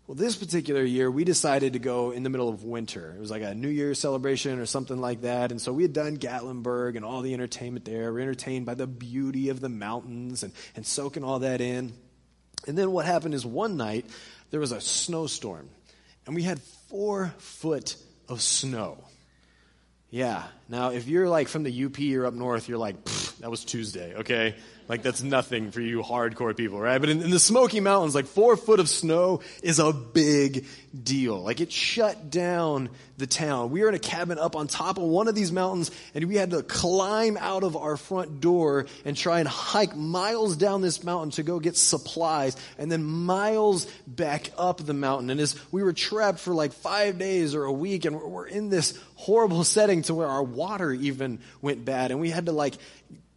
Well, 0.06 0.14
this 0.14 0.36
particular 0.36 0.82
year, 0.82 1.10
we 1.10 1.24
decided 1.24 1.72
to 1.72 1.78
go 1.78 2.10
in 2.10 2.24
the 2.24 2.30
middle 2.30 2.50
of 2.50 2.62
winter. 2.62 3.14
It 3.16 3.20
was 3.20 3.30
like 3.30 3.42
a 3.42 3.54
New 3.54 3.70
Year's 3.70 3.98
celebration 3.98 4.58
or 4.58 4.66
something 4.66 5.00
like 5.00 5.22
that. 5.22 5.50
And 5.50 5.60
so 5.60 5.72
we 5.72 5.82
had 5.82 5.94
done 5.94 6.18
Gatlinburg 6.18 6.96
and 6.96 7.06
all 7.06 7.22
the 7.22 7.32
entertainment 7.32 7.86
there. 7.86 8.12
We 8.12 8.20
are 8.20 8.22
entertained 8.22 8.66
by 8.66 8.74
the 8.74 8.86
beauty 8.86 9.48
of 9.48 9.60
the 9.60 9.70
mountains 9.70 10.42
and, 10.42 10.52
and 10.76 10.86
soaking 10.86 11.24
all 11.24 11.38
that 11.38 11.62
in. 11.62 11.94
And 12.66 12.76
then 12.76 12.92
what 12.92 13.06
happened 13.06 13.32
is 13.32 13.46
one 13.46 13.78
night, 13.78 14.04
there 14.50 14.60
was 14.60 14.72
a 14.72 14.80
snowstorm 14.80 15.70
and 16.26 16.34
we 16.34 16.42
had 16.42 16.60
four 16.88 17.34
foot 17.38 17.96
of 18.28 18.40
snow. 18.40 18.98
Yeah. 20.10 20.44
Now, 20.68 20.90
if 20.90 21.06
you're 21.06 21.28
like 21.28 21.48
from 21.48 21.62
the 21.62 21.84
UP 21.84 21.98
or 22.16 22.26
up 22.26 22.34
north, 22.34 22.68
you're 22.68 22.78
like, 22.78 23.02
that 23.40 23.50
was 23.50 23.64
Tuesday, 23.64 24.14
okay? 24.16 24.54
Like 24.88 25.02
that's 25.02 25.22
nothing 25.22 25.70
for 25.70 25.80
you 25.80 26.02
hardcore 26.02 26.54
people, 26.56 26.78
right? 26.78 26.98
But 26.98 27.08
in, 27.08 27.22
in, 27.22 27.30
the 27.30 27.38
Smoky 27.38 27.80
Mountains, 27.80 28.14
like 28.14 28.26
four 28.26 28.56
foot 28.56 28.80
of 28.80 28.88
snow 28.88 29.40
is 29.62 29.78
a 29.78 29.92
big 29.92 30.66
deal. 31.02 31.42
Like 31.42 31.60
it 31.60 31.72
shut 31.72 32.30
down 32.30 32.90
the 33.16 33.26
town. 33.26 33.70
We 33.70 33.80
were 33.80 33.88
in 33.88 33.94
a 33.94 33.98
cabin 33.98 34.38
up 34.38 34.56
on 34.56 34.66
top 34.66 34.98
of 34.98 35.04
one 35.04 35.26
of 35.26 35.34
these 35.34 35.50
mountains 35.50 35.90
and 36.14 36.24
we 36.26 36.36
had 36.36 36.50
to 36.50 36.62
climb 36.62 37.38
out 37.38 37.62
of 37.62 37.76
our 37.76 37.96
front 37.96 38.40
door 38.40 38.86
and 39.06 39.16
try 39.16 39.38
and 39.38 39.48
hike 39.48 39.96
miles 39.96 40.56
down 40.56 40.82
this 40.82 41.02
mountain 41.02 41.30
to 41.32 41.42
go 41.42 41.60
get 41.60 41.76
supplies 41.76 42.56
and 42.76 42.92
then 42.92 43.02
miles 43.04 43.86
back 44.06 44.50
up 44.58 44.84
the 44.84 44.94
mountain. 44.94 45.30
And 45.30 45.40
as 45.40 45.58
we 45.72 45.82
were 45.82 45.94
trapped 45.94 46.40
for 46.40 46.52
like 46.52 46.72
five 46.72 47.18
days 47.18 47.54
or 47.54 47.64
a 47.64 47.72
week 47.72 48.04
and 48.04 48.20
we're 48.20 48.46
in 48.46 48.68
this 48.68 48.98
horrible 49.14 49.64
setting 49.64 50.02
to 50.02 50.14
where 50.14 50.28
our 50.28 50.42
water 50.64 50.92
even 50.92 51.38
went 51.60 51.84
bad 51.84 52.10
and 52.10 52.20
we 52.20 52.30
had 52.30 52.46
to 52.46 52.52
like 52.52 52.74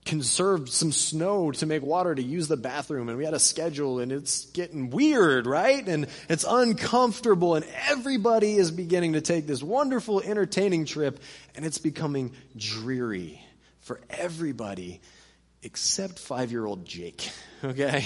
conserve 0.05 0.69
some 0.69 0.93
snow 0.93 1.51
to 1.51 1.65
make 1.65 1.83
water 1.83 2.15
to 2.15 2.23
use 2.23 2.47
the 2.47 2.55
bathroom 2.55 3.09
and 3.09 3.17
we 3.17 3.25
had 3.25 3.33
a 3.33 3.39
schedule 3.39 3.99
and 3.99 4.13
it's 4.13 4.45
getting 4.51 4.89
weird, 4.89 5.45
right? 5.45 5.85
And 5.85 6.07
it's 6.29 6.45
uncomfortable 6.47 7.55
and 7.55 7.65
everybody 7.89 8.55
is 8.55 8.71
beginning 8.71 9.13
to 9.13 9.21
take 9.21 9.45
this 9.45 9.61
wonderful 9.61 10.21
entertaining 10.21 10.85
trip 10.85 11.19
and 11.55 11.65
it's 11.65 11.79
becoming 11.79 12.31
dreary 12.55 13.41
for 13.81 13.99
everybody 14.09 15.01
except 15.63 16.19
five 16.19 16.51
year 16.51 16.65
old 16.65 16.85
Jake. 16.85 17.29
Okay? 17.63 18.01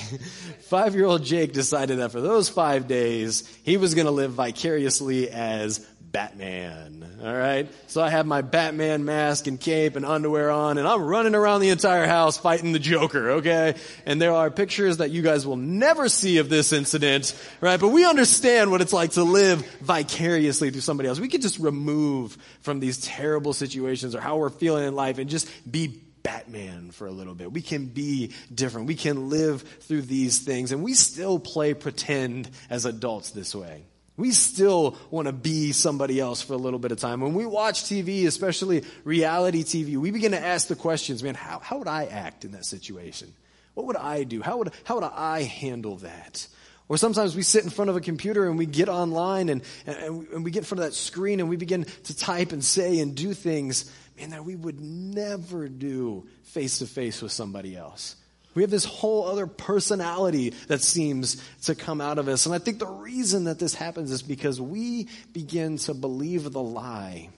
Five 0.69 0.95
year 0.95 1.03
old 1.03 1.25
Jake 1.25 1.51
decided 1.51 1.99
that 1.99 2.13
for 2.13 2.21
those 2.21 2.47
five 2.47 2.87
days, 2.87 3.45
he 3.63 3.75
was 3.75 3.95
going 3.95 4.05
to 4.05 4.11
live 4.11 4.31
vicariously 4.31 5.29
as 5.29 5.85
Batman. 6.11 7.05
All 7.23 7.33
right. 7.33 7.69
So 7.87 8.01
I 8.01 8.09
have 8.09 8.25
my 8.25 8.41
Batman 8.41 9.05
mask 9.05 9.47
and 9.47 9.59
cape 9.59 9.95
and 9.95 10.05
underwear 10.05 10.49
on 10.49 10.77
and 10.77 10.87
I'm 10.87 11.03
running 11.03 11.35
around 11.35 11.61
the 11.61 11.69
entire 11.69 12.05
house 12.05 12.37
fighting 12.37 12.71
the 12.73 12.79
Joker. 12.79 13.31
Okay. 13.31 13.75
And 14.05 14.21
there 14.21 14.33
are 14.33 14.51
pictures 14.51 14.97
that 14.97 15.11
you 15.11 15.21
guys 15.21 15.45
will 15.45 15.57
never 15.57 16.09
see 16.09 16.39
of 16.39 16.49
this 16.49 16.73
incident. 16.73 17.33
Right. 17.61 17.79
But 17.79 17.89
we 17.89 18.05
understand 18.05 18.71
what 18.71 18.81
it's 18.81 18.93
like 18.93 19.11
to 19.11 19.23
live 19.23 19.65
vicariously 19.79 20.71
through 20.71 20.81
somebody 20.81 21.07
else. 21.07 21.19
We 21.19 21.29
could 21.29 21.41
just 21.41 21.59
remove 21.59 22.37
from 22.61 22.79
these 22.79 22.99
terrible 23.01 23.53
situations 23.53 24.15
or 24.15 24.21
how 24.21 24.37
we're 24.37 24.49
feeling 24.49 24.85
in 24.85 24.95
life 24.95 25.17
and 25.17 25.29
just 25.29 25.47
be 25.69 26.01
Batman 26.23 26.91
for 26.91 27.07
a 27.07 27.11
little 27.11 27.33
bit. 27.33 27.51
We 27.51 27.61
can 27.61 27.87
be 27.87 28.33
different. 28.53 28.87
We 28.87 28.95
can 28.95 29.29
live 29.29 29.61
through 29.61 30.03
these 30.03 30.39
things 30.39 30.71
and 30.71 30.83
we 30.83 30.93
still 30.93 31.39
play 31.39 31.73
pretend 31.73 32.49
as 32.69 32.85
adults 32.85 33.31
this 33.31 33.55
way. 33.55 33.85
We 34.17 34.31
still 34.31 34.97
want 35.09 35.27
to 35.27 35.31
be 35.31 35.71
somebody 35.71 36.19
else 36.19 36.41
for 36.41 36.53
a 36.53 36.57
little 36.57 36.79
bit 36.79 36.91
of 36.91 36.99
time. 36.99 37.21
When 37.21 37.33
we 37.33 37.45
watch 37.45 37.83
TV, 37.83 38.27
especially 38.27 38.83
reality 39.03 39.63
TV, 39.63 39.97
we 39.97 40.11
begin 40.11 40.31
to 40.31 40.39
ask 40.39 40.67
the 40.67 40.75
questions, 40.75 41.23
man, 41.23 41.35
how, 41.35 41.59
how 41.59 41.77
would 41.77 41.87
I 41.87 42.05
act 42.05 42.45
in 42.45 42.51
that 42.51 42.65
situation? 42.65 43.33
What 43.73 43.87
would 43.87 43.95
I 43.95 44.23
do? 44.23 44.41
How 44.41 44.57
would, 44.57 44.73
how 44.83 44.95
would 44.95 45.05
I 45.05 45.43
handle 45.43 45.97
that? 45.97 46.47
Or 46.89 46.97
sometimes 46.97 47.37
we 47.37 47.41
sit 47.41 47.63
in 47.63 47.69
front 47.69 47.89
of 47.89 47.95
a 47.95 48.01
computer 48.01 48.49
and 48.49 48.57
we 48.57 48.65
get 48.65 48.89
online 48.89 49.47
and, 49.47 49.61
and, 49.85 50.27
and 50.27 50.43
we 50.43 50.51
get 50.51 50.59
in 50.59 50.65
front 50.65 50.83
of 50.83 50.87
that 50.87 50.93
screen 50.93 51.39
and 51.39 51.47
we 51.47 51.55
begin 51.55 51.85
to 52.03 52.17
type 52.17 52.51
and 52.51 52.61
say 52.61 52.99
and 52.99 53.15
do 53.15 53.33
things, 53.33 53.89
man, 54.17 54.31
that 54.31 54.43
we 54.43 54.57
would 54.57 54.81
never 54.81 55.69
do 55.69 56.27
face 56.43 56.79
to 56.79 56.85
face 56.85 57.21
with 57.21 57.31
somebody 57.31 57.77
else. 57.77 58.17
We 58.53 58.63
have 58.63 58.71
this 58.71 58.85
whole 58.85 59.27
other 59.27 59.47
personality 59.47 60.53
that 60.67 60.81
seems 60.81 61.41
to 61.63 61.75
come 61.75 62.01
out 62.01 62.17
of 62.17 62.27
us. 62.27 62.45
And 62.45 62.53
I 62.53 62.59
think 62.59 62.79
the 62.79 62.87
reason 62.87 63.45
that 63.45 63.59
this 63.59 63.73
happens 63.73 64.11
is 64.11 64.21
because 64.21 64.59
we 64.59 65.07
begin 65.31 65.77
to 65.79 65.93
believe 65.93 66.51
the 66.51 66.61
lie 66.61 67.29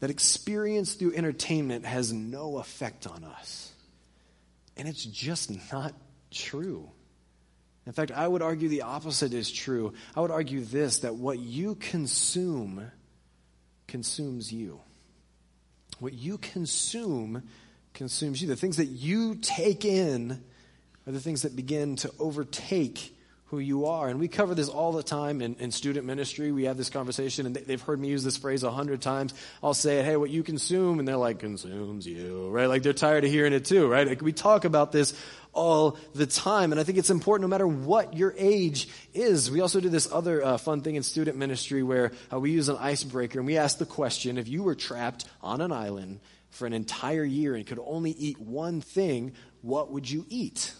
that 0.00 0.10
experience 0.10 0.94
through 0.94 1.14
entertainment 1.14 1.84
has 1.84 2.12
no 2.12 2.58
effect 2.58 3.06
on 3.06 3.22
us. 3.22 3.70
And 4.76 4.88
it's 4.88 5.04
just 5.04 5.52
not 5.72 5.94
true. 6.30 6.90
In 7.86 7.92
fact, 7.92 8.10
I 8.10 8.26
would 8.26 8.42
argue 8.42 8.68
the 8.68 8.82
opposite 8.82 9.32
is 9.32 9.50
true. 9.50 9.92
I 10.16 10.20
would 10.20 10.30
argue 10.30 10.64
this 10.64 11.00
that 11.00 11.14
what 11.14 11.38
you 11.38 11.74
consume 11.76 12.90
consumes 13.86 14.52
you. 14.52 14.80
What 15.98 16.14
you 16.14 16.38
consume 16.38 17.42
consumes 17.94 18.40
you. 18.40 18.48
The 18.48 18.56
things 18.56 18.76
that 18.78 18.86
you 18.86 19.36
take 19.36 19.84
in 19.84 20.42
are 21.06 21.12
the 21.12 21.20
things 21.20 21.42
that 21.42 21.56
begin 21.56 21.96
to 21.96 22.10
overtake 22.18 23.16
who 23.50 23.58
you 23.58 23.86
are. 23.86 24.08
And 24.08 24.20
we 24.20 24.28
cover 24.28 24.54
this 24.54 24.68
all 24.68 24.92
the 24.92 25.02
time 25.02 25.42
in, 25.42 25.56
in 25.56 25.72
student 25.72 26.06
ministry. 26.06 26.52
We 26.52 26.64
have 26.64 26.76
this 26.76 26.88
conversation, 26.88 27.46
and 27.46 27.56
they, 27.56 27.72
have 27.72 27.82
heard 27.82 27.98
me 27.98 28.06
use 28.06 28.22
this 28.22 28.36
phrase 28.36 28.62
a 28.62 28.70
hundred 28.70 29.02
times. 29.02 29.34
I'll 29.60 29.74
say, 29.74 30.04
hey, 30.04 30.16
what 30.16 30.30
you 30.30 30.44
consume, 30.44 31.00
and 31.00 31.08
they're 31.08 31.16
like, 31.16 31.40
consumes 31.40 32.06
you, 32.06 32.48
right? 32.50 32.66
Like 32.66 32.84
they're 32.84 32.92
tired 32.92 33.24
of 33.24 33.30
hearing 33.30 33.52
it 33.52 33.64
too, 33.64 33.88
right? 33.88 34.06
Like 34.06 34.22
we 34.22 34.32
talk 34.32 34.64
about 34.64 34.92
this 34.92 35.14
all 35.52 35.98
the 36.14 36.26
time. 36.26 36.70
And 36.70 36.80
I 36.80 36.84
think 36.84 36.96
it's 36.96 37.10
important 37.10 37.42
no 37.42 37.52
matter 37.52 37.66
what 37.66 38.14
your 38.14 38.32
age 38.38 38.88
is. 39.14 39.50
We 39.50 39.60
also 39.60 39.80
do 39.80 39.88
this 39.88 40.08
other 40.12 40.44
uh, 40.44 40.56
fun 40.56 40.82
thing 40.82 40.94
in 40.94 41.02
student 41.02 41.36
ministry 41.36 41.82
where 41.82 42.12
uh, 42.32 42.38
we 42.38 42.52
use 42.52 42.68
an 42.68 42.76
icebreaker 42.76 43.40
and 43.40 43.46
we 43.46 43.58
ask 43.58 43.78
the 43.78 43.86
question 43.86 44.38
if 44.38 44.46
you 44.46 44.62
were 44.62 44.76
trapped 44.76 45.24
on 45.42 45.60
an 45.60 45.72
island 45.72 46.20
for 46.50 46.66
an 46.66 46.72
entire 46.72 47.24
year 47.24 47.54
and 47.54 47.66
could 47.66 47.80
only 47.84 48.12
eat 48.12 48.38
one 48.38 48.80
thing, 48.80 49.32
what 49.62 49.90
would 49.90 50.08
you 50.08 50.26
eat? 50.28 50.74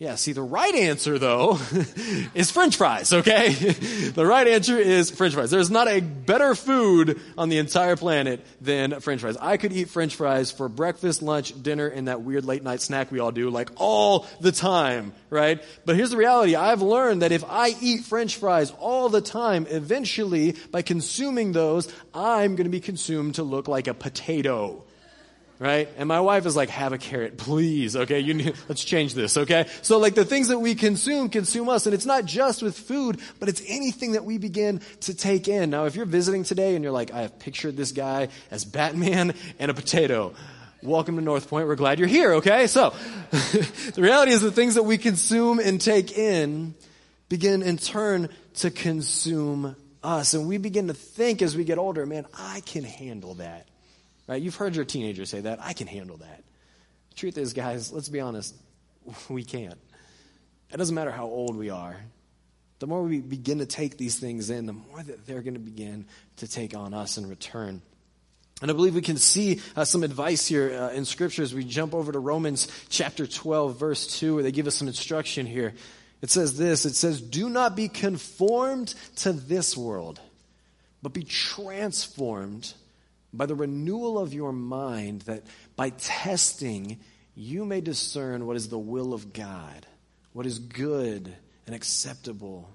Yeah, 0.00 0.14
see, 0.14 0.30
the 0.30 0.42
right 0.42 0.76
answer, 0.76 1.18
though, 1.18 1.58
is 2.34 2.52
french 2.52 2.76
fries, 2.76 3.12
okay? 3.12 3.48
the 4.14 4.24
right 4.24 4.46
answer 4.46 4.78
is 4.78 5.10
french 5.10 5.34
fries. 5.34 5.50
There's 5.50 5.72
not 5.72 5.88
a 5.88 5.98
better 5.98 6.54
food 6.54 7.20
on 7.36 7.48
the 7.48 7.58
entire 7.58 7.96
planet 7.96 8.46
than 8.60 9.00
french 9.00 9.22
fries. 9.22 9.36
I 9.36 9.56
could 9.56 9.72
eat 9.72 9.88
french 9.88 10.14
fries 10.14 10.52
for 10.52 10.68
breakfast, 10.68 11.20
lunch, 11.20 11.52
dinner, 11.60 11.88
and 11.88 12.06
that 12.06 12.22
weird 12.22 12.44
late 12.44 12.62
night 12.62 12.80
snack 12.80 13.10
we 13.10 13.18
all 13.18 13.32
do, 13.32 13.50
like 13.50 13.70
all 13.74 14.24
the 14.40 14.52
time, 14.52 15.14
right? 15.30 15.60
But 15.84 15.96
here's 15.96 16.10
the 16.10 16.16
reality. 16.16 16.54
I've 16.54 16.80
learned 16.80 17.22
that 17.22 17.32
if 17.32 17.42
I 17.48 17.74
eat 17.80 18.04
french 18.04 18.36
fries 18.36 18.70
all 18.78 19.08
the 19.08 19.20
time, 19.20 19.66
eventually, 19.68 20.54
by 20.70 20.82
consuming 20.82 21.50
those, 21.50 21.92
I'm 22.14 22.54
to 22.56 22.68
be 22.70 22.80
consumed 22.80 23.34
to 23.34 23.42
look 23.42 23.66
like 23.66 23.88
a 23.88 23.94
potato 23.94 24.84
right? 25.58 25.88
And 25.96 26.08
my 26.08 26.20
wife 26.20 26.46
is 26.46 26.54
like, 26.56 26.68
have 26.70 26.92
a 26.92 26.98
carrot, 26.98 27.36
please. 27.36 27.96
Okay. 27.96 28.20
You 28.20 28.34
need, 28.34 28.54
let's 28.68 28.84
change 28.84 29.14
this. 29.14 29.36
Okay. 29.36 29.66
So 29.82 29.98
like 29.98 30.14
the 30.14 30.24
things 30.24 30.48
that 30.48 30.58
we 30.58 30.74
consume 30.74 31.28
consume 31.28 31.68
us. 31.68 31.86
And 31.86 31.94
it's 31.94 32.06
not 32.06 32.24
just 32.24 32.62
with 32.62 32.78
food, 32.78 33.20
but 33.40 33.48
it's 33.48 33.62
anything 33.66 34.12
that 34.12 34.24
we 34.24 34.38
begin 34.38 34.80
to 35.00 35.14
take 35.14 35.48
in. 35.48 35.70
Now, 35.70 35.86
if 35.86 35.96
you're 35.96 36.06
visiting 36.06 36.44
today 36.44 36.74
and 36.74 36.82
you're 36.82 36.92
like, 36.92 37.12
I 37.12 37.22
have 37.22 37.38
pictured 37.38 37.76
this 37.76 37.92
guy 37.92 38.28
as 38.50 38.64
Batman 38.64 39.34
and 39.58 39.70
a 39.70 39.74
potato. 39.74 40.34
Welcome 40.82 41.16
to 41.16 41.22
North 41.22 41.48
Point. 41.48 41.66
We're 41.66 41.74
glad 41.74 41.98
you're 41.98 42.08
here. 42.08 42.34
Okay. 42.34 42.68
So 42.68 42.94
the 43.30 43.98
reality 43.98 44.32
is 44.32 44.40
the 44.40 44.52
things 44.52 44.76
that 44.76 44.84
we 44.84 44.96
consume 44.96 45.58
and 45.58 45.80
take 45.80 46.16
in 46.16 46.74
begin 47.28 47.62
in 47.62 47.78
turn 47.78 48.28
to 48.54 48.70
consume 48.70 49.74
us. 50.04 50.34
And 50.34 50.46
we 50.46 50.58
begin 50.58 50.86
to 50.86 50.94
think 50.94 51.42
as 51.42 51.56
we 51.56 51.64
get 51.64 51.78
older, 51.78 52.06
man, 52.06 52.26
I 52.32 52.60
can 52.64 52.84
handle 52.84 53.34
that. 53.34 53.66
Right? 54.28 54.42
You've 54.42 54.56
heard 54.56 54.76
your 54.76 54.84
teenager 54.84 55.24
say 55.24 55.40
that. 55.40 55.58
I 55.60 55.72
can 55.72 55.86
handle 55.86 56.18
that. 56.18 56.44
The 57.10 57.16
truth 57.16 57.38
is, 57.38 57.54
guys, 57.54 57.90
let's 57.90 58.10
be 58.10 58.20
honest, 58.20 58.54
we 59.28 59.42
can't. 59.42 59.78
It 60.70 60.76
doesn't 60.76 60.94
matter 60.94 61.10
how 61.10 61.24
old 61.24 61.56
we 61.56 61.70
are. 61.70 61.96
The 62.78 62.86
more 62.86 63.02
we 63.02 63.20
begin 63.20 63.58
to 63.58 63.66
take 63.66 63.96
these 63.96 64.18
things 64.18 64.50
in, 64.50 64.66
the 64.66 64.74
more 64.74 65.02
that 65.02 65.26
they're 65.26 65.40
going 65.40 65.54
to 65.54 65.60
begin 65.60 66.04
to 66.36 66.46
take 66.46 66.76
on 66.76 66.94
us 66.94 67.16
in 67.18 67.28
return. 67.28 67.82
And 68.60 68.70
I 68.70 68.74
believe 68.74 68.94
we 68.94 69.02
can 69.02 69.16
see 69.16 69.60
uh, 69.74 69.84
some 69.84 70.02
advice 70.02 70.46
here 70.46 70.72
uh, 70.72 70.90
in 70.90 71.04
Scripture 71.04 71.42
as 71.42 71.54
we 71.54 71.64
jump 71.64 71.94
over 71.94 72.12
to 72.12 72.18
Romans 72.18 72.68
chapter 72.88 73.26
12, 73.26 73.78
verse 73.78 74.18
2, 74.18 74.34
where 74.34 74.42
they 74.42 74.52
give 74.52 74.66
us 74.66 74.76
some 74.76 74.88
instruction 74.88 75.46
here. 75.46 75.74
It 76.20 76.30
says 76.30 76.58
this 76.58 76.84
It 76.84 76.94
says, 76.94 77.20
Do 77.20 77.48
not 77.48 77.74
be 77.74 77.88
conformed 77.88 78.94
to 79.16 79.32
this 79.32 79.76
world, 79.76 80.20
but 81.02 81.12
be 81.12 81.24
transformed 81.24 82.74
by 83.32 83.46
the 83.46 83.54
renewal 83.54 84.18
of 84.18 84.34
your 84.34 84.52
mind, 84.52 85.22
that 85.22 85.44
by 85.76 85.90
testing 85.90 86.98
you 87.34 87.64
may 87.64 87.80
discern 87.80 88.46
what 88.46 88.56
is 88.56 88.68
the 88.68 88.78
will 88.78 89.14
of 89.14 89.32
God, 89.32 89.86
what 90.32 90.46
is 90.46 90.58
good 90.58 91.34
and 91.66 91.74
acceptable 91.74 92.68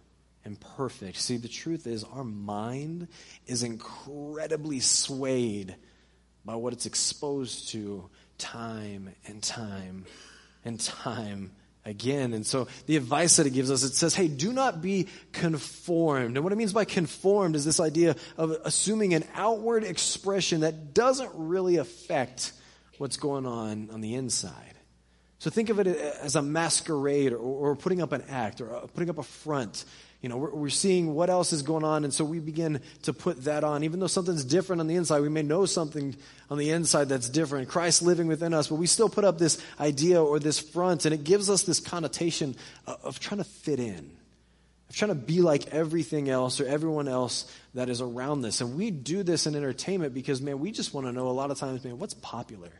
and 0.45 0.59
perfect. 0.59 1.17
See, 1.17 1.37
the 1.37 1.47
truth 1.47 1.87
is, 1.87 2.03
our 2.03 2.23
mind 2.23 3.07
is 3.47 3.63
incredibly 3.63 4.79
swayed 4.79 5.75
by 6.45 6.55
what 6.55 6.73
it's 6.73 6.85
exposed 6.85 7.69
to 7.69 8.09
time 8.37 9.13
and 9.25 9.41
time 9.41 10.05
and 10.65 10.79
time 10.79 11.51
again. 11.85 12.33
And 12.33 12.45
so 12.45 12.67
the 12.85 12.97
advice 12.97 13.37
that 13.37 13.47
it 13.47 13.51
gives 13.51 13.69
us, 13.69 13.83
it 13.83 13.93
says, 13.93 14.15
hey, 14.15 14.27
do 14.27 14.53
not 14.53 14.81
be 14.81 15.07
conformed. 15.31 16.37
And 16.37 16.43
what 16.43 16.53
it 16.53 16.55
means 16.55 16.73
by 16.73 16.85
conformed 16.85 17.55
is 17.55 17.65
this 17.65 17.79
idea 17.79 18.15
of 18.37 18.51
assuming 18.63 19.13
an 19.13 19.25
outward 19.35 19.83
expression 19.83 20.61
that 20.61 20.93
doesn't 20.93 21.31
really 21.33 21.77
affect 21.77 22.53
what's 22.97 23.17
going 23.17 23.45
on 23.45 23.89
on 23.91 24.01
the 24.01 24.15
inside. 24.15 24.73
So 25.39 25.49
think 25.49 25.69
of 25.69 25.79
it 25.79 25.87
as 25.87 26.37
a 26.37 26.41
masquerade 26.41 27.33
or, 27.33 27.37
or 27.37 27.75
putting 27.75 28.01
up 28.01 28.13
an 28.13 28.23
act 28.29 28.61
or 28.61 28.73
uh, 28.73 28.87
putting 28.87 29.09
up 29.09 29.17
a 29.17 29.23
front. 29.23 29.83
You 30.23 30.29
know, 30.29 30.37
we're, 30.37 30.51
we're 30.51 30.69
seeing 30.69 31.13
what 31.13 31.29
else 31.29 31.51
is 31.51 31.63
going 31.63 31.83
on, 31.83 32.05
and 32.05 32.13
so 32.13 32.23
we 32.23 32.39
begin 32.39 32.79
to 33.01 33.11
put 33.11 33.43
that 33.43 33.65
on. 33.65 33.83
Even 33.83 33.99
though 33.99 34.07
something's 34.07 34.45
different 34.45 34.79
on 34.79 34.87
the 34.87 34.95
inside, 34.95 35.19
we 35.19 35.27
may 35.27 35.43
know 35.43 35.65
something 35.65 36.15
on 36.49 36.57
the 36.57 36.69
inside 36.71 37.09
that's 37.09 37.27
different. 37.27 37.67
Christ 37.67 38.01
living 38.01 38.27
within 38.27 38.53
us, 38.53 38.69
but 38.69 38.75
we 38.75 38.87
still 38.87 39.09
put 39.09 39.25
up 39.25 39.37
this 39.37 39.61
idea 39.81 40.23
or 40.23 40.39
this 40.39 40.59
front, 40.59 41.03
and 41.03 41.13
it 41.13 41.25
gives 41.25 41.49
us 41.49 41.63
this 41.63 41.81
connotation 41.81 42.55
of, 42.87 43.03
of 43.03 43.19
trying 43.19 43.39
to 43.39 43.43
fit 43.43 43.81
in, 43.81 44.11
of 44.89 44.95
trying 44.95 45.09
to 45.09 45.15
be 45.15 45.41
like 45.41 45.67
everything 45.67 46.29
else 46.29 46.61
or 46.61 46.67
everyone 46.67 47.09
else 47.09 47.45
that 47.73 47.89
is 47.89 47.99
around 47.99 48.43
this. 48.43 48.61
And 48.61 48.77
we 48.77 48.91
do 48.91 49.23
this 49.23 49.45
in 49.45 49.55
entertainment 49.57 50.13
because, 50.13 50.41
man, 50.41 50.59
we 50.59 50.71
just 50.71 50.93
want 50.93 51.05
to 51.05 51.11
know 51.11 51.27
a 51.27 51.31
lot 51.35 51.51
of 51.51 51.59
times, 51.59 51.83
man, 51.83 51.99
what's 51.99 52.13
popular? 52.13 52.71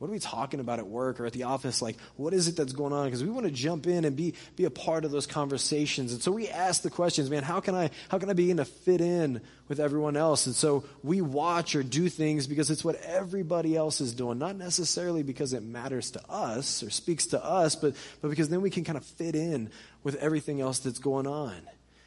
What 0.00 0.08
are 0.08 0.12
we 0.12 0.18
talking 0.18 0.60
about 0.60 0.78
at 0.78 0.86
work 0.86 1.20
or 1.20 1.26
at 1.26 1.34
the 1.34 1.42
office? 1.42 1.82
Like, 1.82 1.98
what 2.16 2.32
is 2.32 2.48
it 2.48 2.56
that's 2.56 2.72
going 2.72 2.94
on? 2.94 3.04
Because 3.04 3.22
we 3.22 3.28
want 3.28 3.44
to 3.44 3.52
jump 3.52 3.86
in 3.86 4.06
and 4.06 4.16
be, 4.16 4.32
be 4.56 4.64
a 4.64 4.70
part 4.70 5.04
of 5.04 5.10
those 5.10 5.26
conversations. 5.26 6.14
And 6.14 6.22
so 6.22 6.32
we 6.32 6.48
ask 6.48 6.80
the 6.80 6.88
questions, 6.88 7.28
man, 7.28 7.42
how 7.42 7.60
can 7.60 7.74
I, 7.74 7.90
how 8.08 8.18
can 8.18 8.30
I 8.30 8.32
begin 8.32 8.56
to 8.56 8.64
fit 8.64 9.02
in 9.02 9.42
with 9.68 9.78
everyone 9.78 10.16
else? 10.16 10.46
And 10.46 10.54
so 10.54 10.84
we 11.02 11.20
watch 11.20 11.76
or 11.76 11.82
do 11.82 12.08
things 12.08 12.46
because 12.46 12.70
it's 12.70 12.82
what 12.82 12.96
everybody 13.02 13.76
else 13.76 14.00
is 14.00 14.14
doing, 14.14 14.38
not 14.38 14.56
necessarily 14.56 15.22
because 15.22 15.52
it 15.52 15.62
matters 15.62 16.12
to 16.12 16.30
us 16.30 16.82
or 16.82 16.88
speaks 16.88 17.26
to 17.26 17.44
us, 17.44 17.76
but, 17.76 17.94
but 18.22 18.30
because 18.30 18.48
then 18.48 18.62
we 18.62 18.70
can 18.70 18.84
kind 18.84 18.96
of 18.96 19.04
fit 19.04 19.34
in 19.34 19.68
with 20.02 20.14
everything 20.14 20.62
else 20.62 20.78
that's 20.78 20.98
going 20.98 21.26
on. 21.26 21.60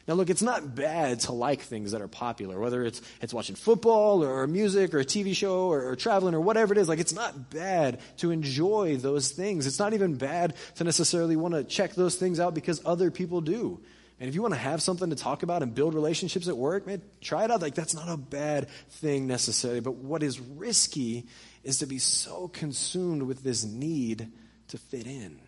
Now, 0.06 0.14
look, 0.14 0.28
it's 0.28 0.42
not 0.42 0.74
bad 0.74 1.20
to 1.20 1.32
like 1.32 1.62
things 1.62 1.92
that 1.92 2.02
are 2.02 2.08
popular, 2.08 2.60
whether 2.60 2.84
it's, 2.84 3.00
it's 3.22 3.32
watching 3.32 3.56
football 3.56 4.22
or, 4.22 4.46
music 4.46 4.92
or 4.92 4.98
a 4.98 5.04
TV 5.04 5.34
show 5.34 5.68
or, 5.68 5.88
or, 5.88 5.96
traveling 5.96 6.34
or 6.34 6.40
whatever 6.40 6.74
it 6.74 6.78
is. 6.78 6.88
Like, 6.88 6.98
it's 6.98 7.14
not 7.14 7.48
bad 7.48 8.00
to 8.18 8.30
enjoy 8.30 8.98
those 8.98 9.30
things. 9.30 9.66
It's 9.66 9.78
not 9.78 9.94
even 9.94 10.16
bad 10.16 10.54
to 10.76 10.84
necessarily 10.84 11.36
want 11.36 11.54
to 11.54 11.64
check 11.64 11.94
those 11.94 12.16
things 12.16 12.38
out 12.38 12.54
because 12.54 12.82
other 12.84 13.10
people 13.10 13.40
do. 13.40 13.80
And 14.20 14.28
if 14.28 14.34
you 14.34 14.42
want 14.42 14.52
to 14.52 14.60
have 14.60 14.82
something 14.82 15.08
to 15.08 15.16
talk 15.16 15.42
about 15.42 15.62
and 15.62 15.74
build 15.74 15.94
relationships 15.94 16.48
at 16.48 16.56
work, 16.56 16.86
man, 16.86 17.00
try 17.22 17.44
it 17.44 17.50
out. 17.50 17.62
Like, 17.62 17.74
that's 17.74 17.94
not 17.94 18.08
a 18.10 18.18
bad 18.18 18.68
thing 18.90 19.26
necessarily. 19.26 19.80
But 19.80 19.96
what 19.96 20.22
is 20.22 20.38
risky 20.38 21.26
is 21.62 21.78
to 21.78 21.86
be 21.86 21.98
so 21.98 22.48
consumed 22.48 23.22
with 23.22 23.42
this 23.42 23.64
need 23.64 24.30
to 24.68 24.76
fit 24.76 25.06
in, 25.06 25.40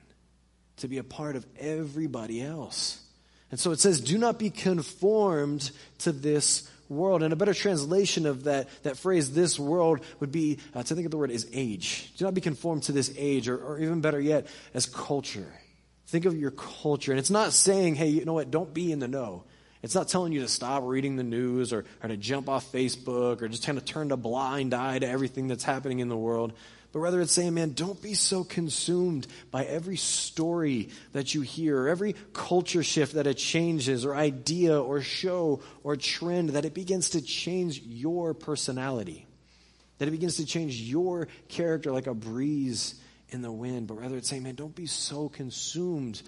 to 0.78 0.88
be 0.88 0.96
a 0.96 1.04
part 1.04 1.36
of 1.36 1.46
everybody 1.58 2.42
else. 2.42 3.05
And 3.50 3.60
so 3.60 3.70
it 3.70 3.80
says, 3.80 4.00
do 4.00 4.18
not 4.18 4.38
be 4.38 4.50
conformed 4.50 5.70
to 5.98 6.12
this 6.12 6.68
world. 6.88 7.22
And 7.22 7.32
a 7.32 7.36
better 7.36 7.54
translation 7.54 8.26
of 8.26 8.44
that, 8.44 8.68
that 8.82 8.96
phrase, 8.96 9.32
this 9.32 9.58
world, 9.58 10.00
would 10.20 10.32
be 10.32 10.58
uh, 10.74 10.82
to 10.82 10.94
think 10.94 11.04
of 11.04 11.10
the 11.10 11.16
word 11.16 11.30
as 11.30 11.46
age. 11.52 12.12
Do 12.16 12.24
not 12.24 12.34
be 12.34 12.40
conformed 12.40 12.84
to 12.84 12.92
this 12.92 13.12
age, 13.16 13.48
or, 13.48 13.56
or 13.56 13.78
even 13.78 14.00
better 14.00 14.20
yet, 14.20 14.46
as 14.74 14.86
culture. 14.86 15.52
Think 16.08 16.24
of 16.24 16.36
your 16.36 16.52
culture. 16.52 17.12
And 17.12 17.18
it's 17.18 17.30
not 17.30 17.52
saying, 17.52 17.96
hey, 17.96 18.08
you 18.08 18.24
know 18.24 18.34
what, 18.34 18.50
don't 18.50 18.72
be 18.72 18.92
in 18.92 18.98
the 18.98 19.08
know. 19.08 19.44
It's 19.82 19.94
not 19.94 20.08
telling 20.08 20.32
you 20.32 20.40
to 20.40 20.48
stop 20.48 20.82
reading 20.84 21.16
the 21.16 21.22
news 21.22 21.72
or, 21.72 21.84
or 22.02 22.08
to 22.08 22.16
jump 22.16 22.48
off 22.48 22.72
Facebook 22.72 23.42
or 23.42 23.48
just 23.48 23.64
kind 23.64 23.78
of 23.78 23.84
turn 23.84 24.10
a 24.10 24.16
blind 24.16 24.74
eye 24.74 24.98
to 24.98 25.08
everything 25.08 25.48
that's 25.48 25.64
happening 25.64 26.00
in 26.00 26.08
the 26.08 26.16
world 26.16 26.52
but 26.92 27.00
rather 27.00 27.20
it's 27.20 27.32
saying, 27.32 27.54
man, 27.54 27.72
don't 27.72 28.00
be 28.00 28.14
so 28.14 28.44
consumed 28.44 29.26
by 29.50 29.64
every 29.64 29.96
story 29.96 30.90
that 31.12 31.34
you 31.34 31.42
hear, 31.42 31.82
or 31.82 31.88
every 31.88 32.14
culture 32.32 32.82
shift 32.82 33.14
that 33.14 33.26
it 33.26 33.34
changes, 33.34 34.04
or 34.04 34.14
idea, 34.14 34.80
or 34.80 35.00
show, 35.00 35.60
or 35.82 35.96
trend, 35.96 36.50
that 36.50 36.64
it 36.64 36.74
begins 36.74 37.10
to 37.10 37.20
change 37.20 37.82
your 37.82 38.34
personality, 38.34 39.26
that 39.98 40.08
it 40.08 40.12
begins 40.12 40.36
to 40.36 40.46
change 40.46 40.80
your 40.80 41.28
character 41.48 41.92
like 41.92 42.06
a 42.06 42.14
breeze 42.14 42.94
in 43.30 43.42
the 43.42 43.52
wind. 43.52 43.86
But 43.88 44.00
rather 44.00 44.16
it's 44.16 44.28
saying, 44.28 44.42
man, 44.44 44.54
don't 44.54 44.74
be 44.74 44.86
so 44.86 45.28
consumed 45.28 46.22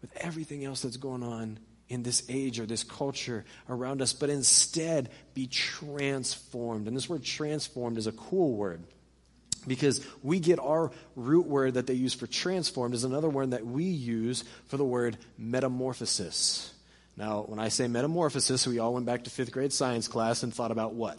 with 0.00 0.16
everything 0.16 0.64
else 0.64 0.82
that's 0.82 0.96
going 0.96 1.22
on 1.22 1.58
in 1.88 2.02
this 2.02 2.22
age 2.28 2.58
or 2.58 2.66
this 2.66 2.84
culture 2.84 3.44
around 3.68 4.00
us, 4.00 4.12
but 4.12 4.30
instead 4.30 5.10
be 5.34 5.46
transformed. 5.46 6.88
And 6.88 6.96
this 6.96 7.08
word 7.08 7.22
transformed 7.22 7.98
is 7.98 8.06
a 8.06 8.12
cool 8.12 8.54
word 8.54 8.82
because 9.66 10.04
we 10.22 10.40
get 10.40 10.58
our 10.58 10.90
root 11.16 11.46
word 11.46 11.74
that 11.74 11.86
they 11.86 11.94
use 11.94 12.14
for 12.14 12.26
transformed 12.26 12.94
is 12.94 13.04
another 13.04 13.28
word 13.28 13.52
that 13.52 13.64
we 13.64 13.84
use 13.84 14.44
for 14.68 14.76
the 14.76 14.84
word 14.84 15.16
metamorphosis. 15.38 16.72
Now, 17.16 17.42
when 17.42 17.58
I 17.58 17.68
say 17.68 17.88
metamorphosis, 17.88 18.66
we 18.66 18.78
all 18.78 18.94
went 18.94 19.06
back 19.06 19.24
to 19.24 19.30
fifth 19.30 19.52
grade 19.52 19.72
science 19.72 20.08
class 20.08 20.42
and 20.42 20.52
thought 20.52 20.70
about 20.70 20.94
what? 20.94 21.18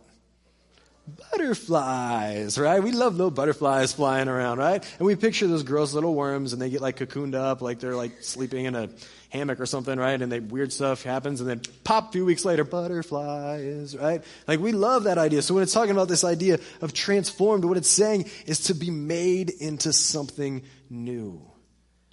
Butterflies, 1.32 2.58
right? 2.58 2.82
We 2.82 2.94
love 2.94 3.16
little 3.16 3.30
butterflies 3.30 3.94
flying 3.94 4.30
around, 4.30 4.58
right? 4.58 4.84
And 4.98 5.06
we 5.06 5.16
picture 5.16 5.48
those 5.48 5.64
gross 5.64 5.94
little 5.94 6.16
worms 6.16 6.54
and 6.54 6.62
they 6.62 6.70
get 6.70 6.82
like 6.82 6.98
cocooned 6.98 7.36
up, 7.36 7.62
like 7.62 7.80
they're 7.80 7.96
like 7.96 8.24
sleeping 8.24 8.66
in 8.66 8.76
a 8.76 8.90
hammock 9.34 9.60
or 9.60 9.66
something, 9.66 9.98
right? 9.98 10.22
And 10.22 10.32
they 10.32 10.40
weird 10.40 10.72
stuff 10.72 11.02
happens, 11.04 11.42
and 11.42 11.50
then 11.50 11.62
pop, 11.84 12.10
a 12.10 12.12
few 12.12 12.24
weeks 12.24 12.46
later, 12.46 12.64
butterflies, 12.64 13.98
right? 13.98 14.24
Like 14.48 14.60
we 14.60 14.72
love 14.72 15.06
that 15.06 15.18
idea. 15.18 15.42
So 15.42 15.56
when 15.56 15.64
it's 15.64 15.74
talking 15.74 15.92
about 15.92 16.08
this 16.08 16.24
idea 16.24 16.60
of 16.82 16.94
transformed, 16.94 17.66
what 17.66 17.76
it's 17.76 17.90
saying 17.90 18.30
is 18.46 18.66
to 18.66 18.76
be 18.76 18.92
made 18.92 19.50
into 19.50 19.92
something 19.92 20.62
new. 20.90 21.42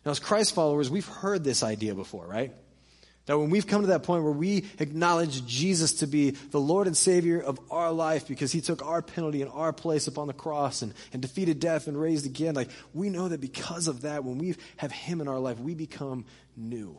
Now, 0.05 0.13
as 0.13 0.19
Christ 0.19 0.55
followers, 0.55 0.89
we've 0.89 1.07
heard 1.07 1.45
this 1.45 1.63
idea 1.63 1.95
before, 1.95 2.27
right? 2.27 2.55
That 3.27 3.39
when 3.39 3.51
we've 3.51 3.67
come 3.67 3.83
to 3.83 3.89
that 3.89 4.03
point 4.03 4.25
where 4.25 4.33
we 4.33 4.65
acknowledge 4.79 5.45
Jesus 5.45 5.93
to 5.95 6.07
be 6.07 6.31
the 6.31 6.59
Lord 6.59 6.87
and 6.87 6.97
Savior 6.97 7.39
of 7.39 7.61
our 7.71 7.93
life 7.93 8.27
because 8.27 8.51
He 8.51 8.63
took 8.63 8.85
our 8.85 9.03
penalty 9.03 9.43
in 9.43 9.49
our 9.49 9.75
place 9.75 10.07
upon 10.07 10.27
the 10.27 10.33
cross 10.33 10.81
and, 10.81 10.95
and 11.13 11.21
defeated 11.21 11.61
death 11.61 11.87
and 11.87 12.01
raised 12.01 12.25
again, 12.25 12.55
like 12.55 12.71
we 12.95 13.11
know 13.11 13.29
that 13.29 13.43
because 13.43 13.89
of 13.89 14.03
that, 14.03 14.25
when 14.25 14.39
we 14.39 14.55
have 14.79 14.91
Him 14.91 15.21
in 15.21 15.29
our 15.29 15.39
life, 15.39 15.61
we 15.61 15.75
become 15.75 16.25
new. 16.57 16.99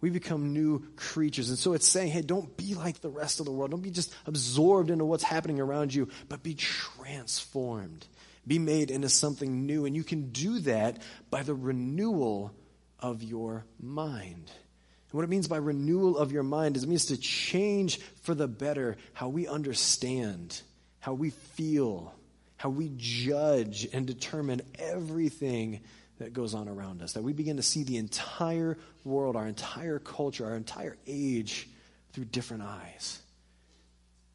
We 0.00 0.10
become 0.10 0.52
new 0.52 0.86
creatures. 0.96 1.50
And 1.50 1.58
so 1.58 1.74
it's 1.74 1.86
saying, 1.86 2.10
hey, 2.10 2.22
don't 2.22 2.56
be 2.56 2.74
like 2.74 3.00
the 3.00 3.10
rest 3.10 3.40
of 3.40 3.46
the 3.46 3.52
world. 3.52 3.70
Don't 3.70 3.82
be 3.82 3.90
just 3.90 4.14
absorbed 4.26 4.90
into 4.90 5.04
what's 5.04 5.22
happening 5.22 5.60
around 5.60 5.92
you, 5.92 6.08
but 6.28 6.42
be 6.42 6.54
transformed. 6.54 8.06
Be 8.46 8.58
made 8.58 8.90
into 8.90 9.10
something 9.10 9.66
new. 9.66 9.84
And 9.84 9.94
you 9.94 10.02
can 10.02 10.30
do 10.30 10.60
that 10.60 11.02
by 11.28 11.42
the 11.42 11.54
renewal 11.54 12.54
of 12.98 13.22
your 13.22 13.66
mind. 13.78 14.50
And 15.10 15.18
what 15.18 15.24
it 15.24 15.30
means 15.30 15.48
by 15.48 15.58
renewal 15.58 16.16
of 16.16 16.32
your 16.32 16.44
mind 16.44 16.76
is 16.76 16.84
it 16.84 16.88
means 16.88 17.06
to 17.06 17.16
change 17.16 18.00
for 18.22 18.34
the 18.34 18.48
better 18.48 18.96
how 19.12 19.28
we 19.28 19.46
understand, 19.48 20.60
how 21.00 21.12
we 21.12 21.30
feel, 21.30 22.14
how 22.56 22.70
we 22.70 22.92
judge 22.96 23.88
and 23.92 24.06
determine 24.06 24.62
everything 24.78 25.80
that 26.20 26.34
goes 26.34 26.54
on 26.54 26.68
around 26.68 27.02
us, 27.02 27.14
that 27.14 27.22
we 27.22 27.32
begin 27.32 27.56
to 27.56 27.62
see 27.62 27.82
the 27.82 27.96
entire 27.96 28.78
world, 29.04 29.36
our 29.36 29.46
entire 29.46 29.98
culture, 29.98 30.44
our 30.44 30.54
entire 30.54 30.96
age 31.06 31.68
through 32.12 32.26
different 32.26 32.62
eyes. 32.62 33.20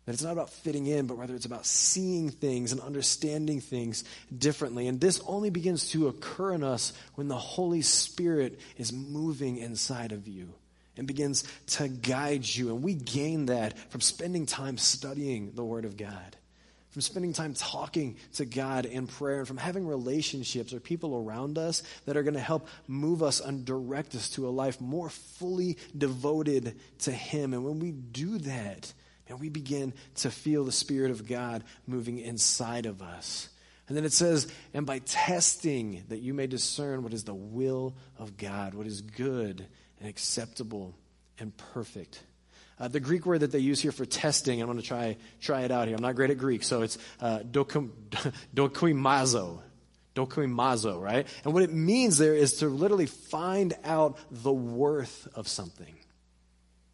That 0.06 0.13
it's 0.13 0.24
not 0.24 0.34
about 0.34 0.50
fitting 0.50 0.88
in, 0.88 1.06
but 1.06 1.17
rather 1.17 1.36
it's 1.36 1.45
about 1.45 1.65
seeing 1.65 2.30
things 2.30 2.71
and 2.71 2.82
understanding 2.82 3.62
things 3.62 4.04
differently. 4.36 4.88
And 4.88 5.00
this 5.00 5.21
only 5.28 5.52
begins 5.52 5.89
to 5.91 6.08
occur 6.08 6.54
in 6.54 6.63
us 6.63 6.91
when 7.13 7.28
the 7.28 7.38
Holy 7.38 7.82
Spirit 7.82 8.60
is 8.78 8.91
moving 8.91 9.58
inside 9.58 10.12
of 10.12 10.28
you 10.28 10.54
and 10.98 11.08
begins 11.08 11.43
to 11.67 11.88
guide 11.88 12.48
you. 12.48 12.69
And 12.69 12.84
we 12.84 12.95
gain 12.95 13.48
that 13.48 13.78
from 13.91 14.02
spending 14.02 14.48
time 14.48 14.78
studying 14.78 15.54
the 15.54 15.63
Word 15.63 15.86
of 15.86 15.98
God 15.98 16.36
from 16.96 17.02
spending 17.02 17.34
time 17.34 17.54
talking 17.54 18.16
to 18.36 18.46
God 18.46 18.86
in 18.86 19.06
prayer, 19.06 19.40
and 19.40 19.48
from 19.50 19.58
having 19.58 19.86
relationships 19.86 20.72
or 20.72 20.80
people 20.80 21.14
around 21.14 21.58
us 21.58 21.84
that 22.06 22.16
are 22.16 22.24
going 22.24 22.36
to 22.36 22.40
help 22.40 22.70
move 22.88 23.22
us 23.22 23.42
and 23.42 23.66
direct 23.66 24.16
us 24.16 24.30
to 24.30 24.48
a 24.48 24.50
life 24.50 24.80
more 24.80 25.10
fully 25.10 25.78
devoted 25.98 26.80
to 27.00 27.12
Him. 27.12 27.54
And 27.54 27.66
when 27.66 27.80
we 27.80 27.92
do 27.92 28.38
that, 28.38 28.94
and 29.28 29.42
we 29.42 29.50
begin 29.50 29.92
to 30.16 30.32
feel 30.32 30.64
the 30.64 30.72
Spirit 30.72 31.12
of 31.12 31.28
God 31.28 31.66
moving 31.86 32.18
inside 32.18 32.86
of 32.86 33.02
us. 33.02 33.50
And 33.90 33.98
then 33.98 34.06
it 34.06 34.14
says, 34.14 34.50
and 34.74 34.86
by 34.86 35.00
testing 35.00 36.06
that 36.08 36.22
you 36.22 36.34
may 36.34 36.48
discern 36.48 37.04
what 37.04 37.14
is 37.14 37.26
the 37.26 37.36
will 37.36 37.98
of 38.18 38.38
God, 38.38 38.74
what 38.74 38.88
is 38.88 39.02
good 39.02 39.68
and 40.00 40.08
acceptable 40.08 40.96
and 41.40 41.52
perfect. 41.58 42.24
Uh, 42.78 42.90
the 42.90 43.00
Greek 43.00 43.26
word 43.26 43.40
that 43.40 43.52
they 43.52 43.60
use 43.60 43.80
here 43.80 43.92
for 43.92 44.06
testing, 44.06 44.62
I'm 44.62 44.68
going 44.68 44.80
to 44.80 44.86
try, 44.86 45.16
try 45.42 45.62
it 45.62 45.72
out 45.72 45.88
here. 45.88 45.96
I'm 45.96 46.02
not 46.02 46.16
great 46.16 46.30
at 46.30 46.38
Greek, 46.38 46.64
so 46.64 46.82
it's 46.82 46.98
uh, 47.22 47.40
dokimazo. 47.40 49.62
Dokimazo, 50.16 51.02
right? 51.02 51.28
And 51.44 51.54
what 51.54 51.62
it 51.62 51.74
means 51.74 52.18
there 52.18 52.34
is 52.34 52.60
to 52.60 52.70
literally 52.70 53.06
find 53.06 53.74
out 53.84 54.18
the 54.32 54.54
worth 54.54 55.28
of 55.36 55.50
something. 55.50 55.94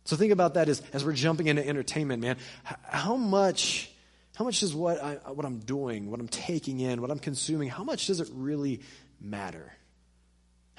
So 0.06 0.16
think 0.16 0.32
about 0.32 0.56
that 0.56 0.68
as, 0.68 0.82
as 0.92 1.06
we're 1.06 1.14
jumping 1.14 1.46
into 1.46 1.66
entertainment, 1.66 2.22
man. 2.22 2.38
How 2.84 3.16
much, 3.16 3.92
how 4.36 4.44
much 4.44 4.62
does 4.62 4.74
what, 4.74 5.02
I, 5.02 5.14
what 5.32 5.46
I'm 5.46 5.60
doing, 5.60 6.10
what 6.10 6.20
I'm 6.20 6.28
taking 6.28 6.80
in, 6.80 7.00
what 7.00 7.12
I'm 7.12 7.20
consuming, 7.20 7.70
how 7.70 7.84
much 7.84 8.08
does 8.08 8.20
it 8.20 8.30
really 8.34 8.82
matter? 9.20 9.72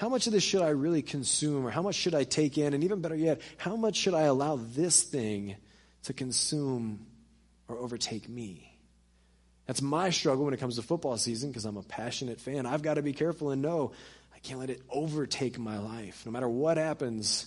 How 0.02 0.08
much 0.08 0.26
of 0.26 0.32
this 0.32 0.42
should 0.42 0.62
I 0.62 0.70
really 0.70 1.00
consume, 1.00 1.64
or 1.64 1.70
how 1.70 1.80
much 1.80 1.94
should 1.94 2.12
I 2.12 2.24
take 2.24 2.58
in? 2.58 2.74
And 2.74 2.82
even 2.82 3.00
better 3.00 3.14
yet, 3.14 3.40
how 3.56 3.76
much 3.76 3.94
should 3.94 4.14
I 4.14 4.22
allow 4.22 4.56
this 4.56 5.04
thing 5.04 5.54
to 6.02 6.12
consume 6.12 7.06
or 7.68 7.78
overtake 7.78 8.28
me? 8.28 8.76
That's 9.66 9.80
my 9.80 10.10
struggle 10.10 10.44
when 10.44 10.54
it 10.54 10.56
comes 10.58 10.74
to 10.74 10.82
football 10.82 11.16
season 11.18 11.50
because 11.50 11.64
I'm 11.64 11.76
a 11.76 11.84
passionate 11.84 12.40
fan. 12.40 12.66
I've 12.66 12.82
got 12.82 12.94
to 12.94 13.02
be 13.02 13.12
careful 13.12 13.52
and 13.52 13.62
know 13.62 13.92
I 14.34 14.40
can't 14.40 14.58
let 14.58 14.70
it 14.70 14.82
overtake 14.90 15.56
my 15.56 15.78
life. 15.78 16.26
No 16.26 16.32
matter 16.32 16.48
what 16.48 16.78
happens, 16.78 17.46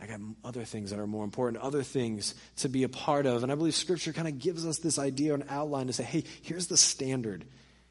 I 0.00 0.06
got 0.06 0.18
other 0.44 0.64
things 0.64 0.90
that 0.90 0.98
are 0.98 1.06
more 1.06 1.22
important, 1.22 1.62
other 1.62 1.84
things 1.84 2.34
to 2.56 2.68
be 2.68 2.82
a 2.82 2.88
part 2.88 3.24
of. 3.24 3.44
And 3.44 3.52
I 3.52 3.54
believe 3.54 3.76
Scripture 3.76 4.12
kind 4.12 4.26
of 4.26 4.40
gives 4.40 4.66
us 4.66 4.78
this 4.78 4.98
idea, 4.98 5.32
an 5.32 5.44
outline 5.48 5.86
to 5.86 5.92
say, 5.92 6.02
hey, 6.02 6.24
here's 6.42 6.66
the 6.66 6.76
standard. 6.76 7.44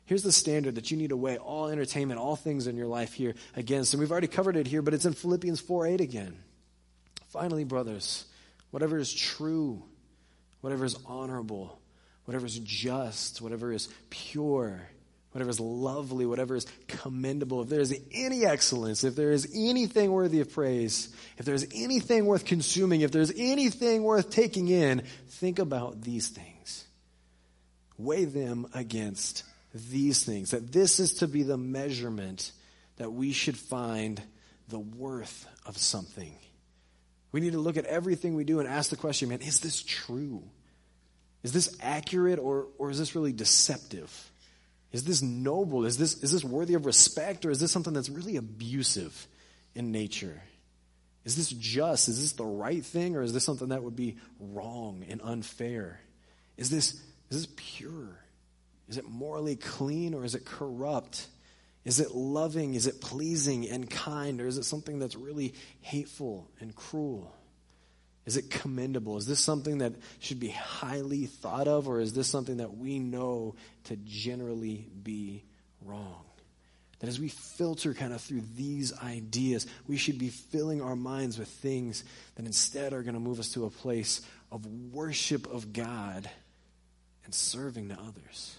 Here's 0.05 0.23
the 0.23 0.31
standard 0.31 0.75
that 0.75 0.91
you 0.91 0.97
need 0.97 1.09
to 1.09 1.17
weigh 1.17 1.37
all 1.37 1.67
entertainment, 1.67 2.19
all 2.19 2.35
things 2.35 2.67
in 2.67 2.75
your 2.75 2.87
life 2.87 3.13
here 3.13 3.35
against. 3.55 3.93
And 3.93 4.01
we've 4.01 4.11
already 4.11 4.27
covered 4.27 4.57
it 4.57 4.67
here, 4.67 4.81
but 4.81 4.93
it's 4.93 5.05
in 5.05 5.13
Philippians 5.13 5.61
4 5.61 5.87
8 5.87 6.01
again. 6.01 6.37
Finally, 7.29 7.63
brothers, 7.63 8.25
whatever 8.71 8.97
is 8.97 9.13
true, 9.13 9.81
whatever 10.61 10.83
is 10.85 10.97
honorable, 11.05 11.79
whatever 12.25 12.45
is 12.45 12.59
just, 12.59 13.41
whatever 13.41 13.71
is 13.71 13.87
pure, 14.09 14.81
whatever 15.31 15.49
is 15.49 15.59
lovely, 15.59 16.25
whatever 16.25 16.55
is 16.55 16.67
commendable, 16.87 17.61
if 17.61 17.69
there 17.69 17.79
is 17.79 17.97
any 18.11 18.45
excellence, 18.45 19.03
if 19.03 19.15
there 19.15 19.31
is 19.31 19.49
anything 19.55 20.11
worthy 20.11 20.41
of 20.41 20.51
praise, 20.51 21.09
if 21.37 21.45
there's 21.45 21.65
anything 21.73 22.25
worth 22.25 22.45
consuming, 22.45 23.01
if 23.01 23.11
there's 23.11 23.31
anything 23.35 24.03
worth 24.03 24.29
taking 24.29 24.67
in, 24.67 25.01
think 25.29 25.59
about 25.59 26.01
these 26.01 26.27
things. 26.27 26.85
Weigh 27.97 28.25
them 28.25 28.67
against 28.73 29.43
these 29.73 30.23
things. 30.23 30.51
That 30.51 30.71
this 30.71 30.99
is 30.99 31.15
to 31.15 31.27
be 31.27 31.43
the 31.43 31.57
measurement 31.57 32.51
that 32.97 33.11
we 33.11 33.31
should 33.31 33.57
find 33.57 34.21
the 34.67 34.79
worth 34.79 35.47
of 35.65 35.77
something. 35.77 36.35
We 37.31 37.41
need 37.41 37.53
to 37.53 37.59
look 37.59 37.77
at 37.77 37.85
everything 37.85 38.35
we 38.35 38.43
do 38.43 38.59
and 38.59 38.69
ask 38.69 38.89
the 38.89 38.95
question, 38.95 39.29
man, 39.29 39.41
is 39.41 39.59
this 39.59 39.81
true? 39.83 40.43
Is 41.41 41.51
this 41.51 41.75
accurate 41.81 42.39
or, 42.39 42.67
or 42.77 42.91
is 42.91 42.99
this 42.99 43.15
really 43.15 43.33
deceptive? 43.33 44.31
Is 44.91 45.03
this 45.03 45.21
noble? 45.23 45.85
Is 45.85 45.97
this, 45.97 46.21
is 46.21 46.31
this 46.31 46.43
worthy 46.43 46.75
of 46.75 46.85
respect 46.85 47.45
or 47.45 47.49
is 47.49 47.59
this 47.59 47.71
something 47.71 47.93
that's 47.93 48.09
really 48.09 48.37
abusive 48.37 49.27
in 49.73 49.91
nature? 49.91 50.41
Is 51.25 51.35
this 51.35 51.49
just? 51.49 52.07
Is 52.07 52.21
this 52.21 52.33
the 52.33 52.45
right 52.45 52.85
thing 52.85 53.15
or 53.15 53.23
is 53.23 53.33
this 53.33 53.43
something 53.43 53.69
that 53.69 53.83
would 53.83 53.95
be 53.95 54.17
wrong 54.39 55.03
and 55.09 55.19
unfair? 55.23 55.99
Is 56.57 56.69
this, 56.69 56.93
is 57.29 57.41
this 57.41 57.47
pure? 57.55 58.19
Is 58.89 58.97
it 58.97 59.09
morally 59.09 59.55
clean 59.55 60.13
or 60.13 60.25
is 60.25 60.35
it 60.35 60.45
corrupt? 60.45 61.27
Is 61.85 61.99
it 61.99 62.11
loving? 62.11 62.75
Is 62.75 62.87
it 62.87 63.01
pleasing 63.01 63.69
and 63.69 63.89
kind? 63.89 64.39
Or 64.41 64.47
is 64.47 64.57
it 64.57 64.63
something 64.63 64.99
that's 64.99 65.15
really 65.15 65.53
hateful 65.81 66.49
and 66.59 66.75
cruel? 66.75 67.33
Is 68.25 68.37
it 68.37 68.49
commendable? 68.49 69.17
Is 69.17 69.25
this 69.25 69.41
something 69.41 69.79
that 69.79 69.93
should 70.19 70.39
be 70.39 70.49
highly 70.49 71.25
thought 71.25 71.67
of, 71.67 71.89
or 71.89 71.99
is 71.99 72.13
this 72.13 72.27
something 72.27 72.57
that 72.57 72.77
we 72.77 72.99
know 72.99 73.55
to 73.85 73.97
generally 73.97 74.87
be 75.03 75.43
wrong? 75.81 76.23
That 76.99 77.09
as 77.09 77.19
we 77.19 77.27
filter 77.27 77.93
kind 77.93 78.13
of 78.13 78.21
through 78.21 78.43
these 78.55 78.97
ideas, 78.97 79.67
we 79.87 79.97
should 79.97 80.17
be 80.17 80.29
filling 80.29 80.81
our 80.81 80.95
minds 80.95 81.37
with 81.37 81.49
things 81.49 82.05
that 82.35 82.45
instead 82.45 82.93
are 82.93 83.03
going 83.03 83.15
to 83.15 83.19
move 83.19 83.39
us 83.39 83.49
to 83.53 83.65
a 83.65 83.69
place 83.69 84.21
of 84.53 84.65
worship 84.93 85.45
of 85.47 85.73
God 85.73 86.29
and 87.25 87.33
serving 87.33 87.89
to 87.89 87.95
others. 87.95 88.55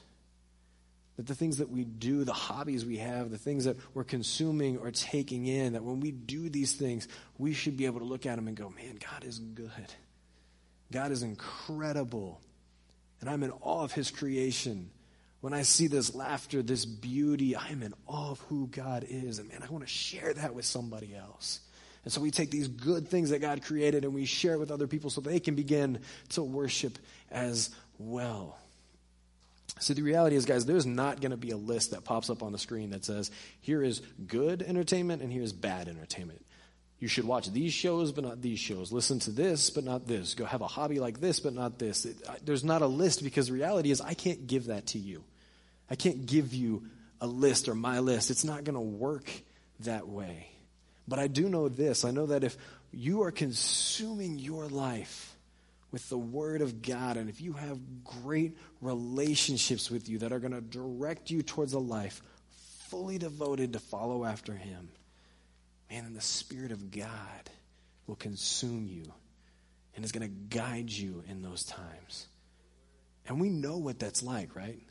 That 1.16 1.26
the 1.26 1.34
things 1.34 1.58
that 1.58 1.70
we 1.70 1.84
do, 1.84 2.24
the 2.24 2.32
hobbies 2.32 2.84
we 2.84 2.96
have, 2.98 3.30
the 3.30 3.38
things 3.38 3.64
that 3.66 3.76
we're 3.94 4.04
consuming 4.04 4.78
or 4.78 4.90
taking 4.90 5.46
in, 5.46 5.74
that 5.74 5.84
when 5.84 6.00
we 6.00 6.10
do 6.10 6.48
these 6.48 6.72
things, 6.72 7.06
we 7.38 7.52
should 7.52 7.76
be 7.76 7.86
able 7.86 8.00
to 8.00 8.04
look 8.04 8.26
at 8.26 8.36
them 8.36 8.48
and 8.48 8.56
go, 8.56 8.70
man, 8.70 8.98
God 9.00 9.24
is 9.24 9.38
good. 9.38 9.70
God 10.90 11.12
is 11.12 11.22
incredible. 11.22 12.40
And 13.20 13.30
I'm 13.30 13.42
in 13.42 13.52
awe 13.62 13.84
of 13.84 13.92
his 13.92 14.10
creation. 14.10 14.90
When 15.40 15.52
I 15.52 15.62
see 15.62 15.86
this 15.86 16.14
laughter, 16.14 16.62
this 16.62 16.84
beauty, 16.84 17.54
I 17.54 17.68
am 17.68 17.82
in 17.82 17.94
awe 18.06 18.30
of 18.30 18.40
who 18.48 18.66
God 18.66 19.04
is. 19.08 19.38
And 19.38 19.48
man, 19.48 19.62
I 19.62 19.70
want 19.70 19.84
to 19.84 19.90
share 19.90 20.32
that 20.34 20.54
with 20.54 20.64
somebody 20.64 21.14
else. 21.14 21.60
And 22.04 22.12
so 22.12 22.20
we 22.20 22.30
take 22.30 22.50
these 22.50 22.68
good 22.68 23.08
things 23.08 23.30
that 23.30 23.40
God 23.40 23.62
created 23.62 24.04
and 24.04 24.14
we 24.14 24.24
share 24.26 24.54
it 24.54 24.58
with 24.58 24.70
other 24.70 24.86
people 24.86 25.10
so 25.10 25.20
they 25.20 25.40
can 25.40 25.54
begin 25.54 26.00
to 26.30 26.42
worship 26.42 26.98
as 27.30 27.70
well. 27.98 28.58
So 29.80 29.92
the 29.92 30.02
reality 30.02 30.36
is, 30.36 30.44
guys, 30.44 30.66
there's 30.66 30.86
not 30.86 31.20
going 31.20 31.32
to 31.32 31.36
be 31.36 31.50
a 31.50 31.56
list 31.56 31.90
that 31.90 32.04
pops 32.04 32.30
up 32.30 32.42
on 32.42 32.52
the 32.52 32.58
screen 32.58 32.90
that 32.90 33.04
says, 33.04 33.30
here 33.60 33.82
is 33.82 34.00
good 34.26 34.62
entertainment 34.62 35.22
and 35.22 35.32
here's 35.32 35.52
bad 35.52 35.88
entertainment. 35.88 36.44
You 37.00 37.08
should 37.08 37.24
watch 37.24 37.50
these 37.50 37.72
shows, 37.72 38.12
but 38.12 38.24
not 38.24 38.40
these 38.40 38.60
shows. 38.60 38.92
Listen 38.92 39.18
to 39.20 39.30
this, 39.30 39.70
but 39.70 39.84
not 39.84 40.06
this. 40.06 40.34
Go 40.34 40.44
have 40.44 40.62
a 40.62 40.66
hobby 40.66 41.00
like 41.00 41.20
this, 41.20 41.40
but 41.40 41.52
not 41.52 41.78
this. 41.78 42.06
It, 42.06 42.16
I, 42.28 42.36
there's 42.44 42.64
not 42.64 42.82
a 42.82 42.86
list 42.86 43.22
because 43.22 43.48
the 43.48 43.52
reality 43.52 43.90
is, 43.90 44.00
I 44.00 44.14
can't 44.14 44.46
give 44.46 44.66
that 44.66 44.86
to 44.88 44.98
you. 44.98 45.24
I 45.90 45.96
can't 45.96 46.24
give 46.24 46.54
you 46.54 46.84
a 47.20 47.26
list 47.26 47.68
or 47.68 47.74
my 47.74 47.98
list. 47.98 48.30
It's 48.30 48.44
not 48.44 48.64
going 48.64 48.74
to 48.74 48.80
work 48.80 49.30
that 49.80 50.08
way. 50.08 50.48
But 51.06 51.18
I 51.18 51.26
do 51.26 51.48
know 51.48 51.68
this 51.68 52.04
I 52.04 52.10
know 52.10 52.26
that 52.26 52.44
if 52.44 52.56
you 52.92 53.22
are 53.24 53.30
consuming 53.30 54.38
your 54.38 54.66
life, 54.66 55.33
with 55.94 56.08
the 56.08 56.18
Word 56.18 56.60
of 56.60 56.82
God, 56.82 57.16
and 57.16 57.30
if 57.30 57.40
you 57.40 57.52
have 57.52 57.78
great 58.02 58.58
relationships 58.80 59.92
with 59.92 60.08
you 60.08 60.18
that 60.18 60.32
are 60.32 60.40
going 60.40 60.52
to 60.52 60.60
direct 60.60 61.30
you 61.30 61.40
towards 61.40 61.72
a 61.72 61.78
life 61.78 62.20
fully 62.88 63.16
devoted 63.16 63.74
to 63.74 63.78
follow 63.78 64.24
after 64.24 64.54
Him, 64.54 64.88
man, 65.88 66.04
and 66.04 66.16
the 66.16 66.20
Spirit 66.20 66.72
of 66.72 66.90
God 66.90 67.48
will 68.08 68.16
consume 68.16 68.88
you 68.88 69.04
and 69.94 70.04
is 70.04 70.10
going 70.10 70.28
to 70.28 70.56
guide 70.56 70.90
you 70.90 71.22
in 71.30 71.42
those 71.42 71.62
times. 71.62 72.26
And 73.28 73.40
we 73.40 73.48
know 73.48 73.76
what 73.76 74.00
that's 74.00 74.24
like, 74.24 74.56
right? 74.56 74.82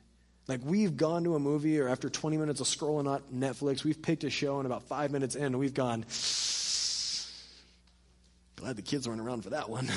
Like 0.47 0.61
we've 0.63 0.95
gone 0.95 1.25
to 1.25 1.35
a 1.35 1.39
movie, 1.39 1.81
or 1.81 1.89
after 1.89 2.09
20 2.09 2.37
minutes 2.37 2.61
of 2.61 2.67
scrolling 2.67 3.09
on 3.09 3.21
Netflix, 3.35 3.83
we've 3.83 4.01
picked 4.01 4.23
a 4.23 4.29
show, 4.29 4.59
and 4.59 4.65
about 4.65 4.83
five 4.83 5.11
minutes 5.11 5.35
in, 5.35 5.57
we've 5.57 5.73
gone, 5.73 6.05
glad 8.63 8.77
the 8.77 8.81
kids 8.81 9.09
weren't 9.09 9.19
around 9.19 9.41
for 9.41 9.49
that 9.49 9.69
one. 9.69 9.89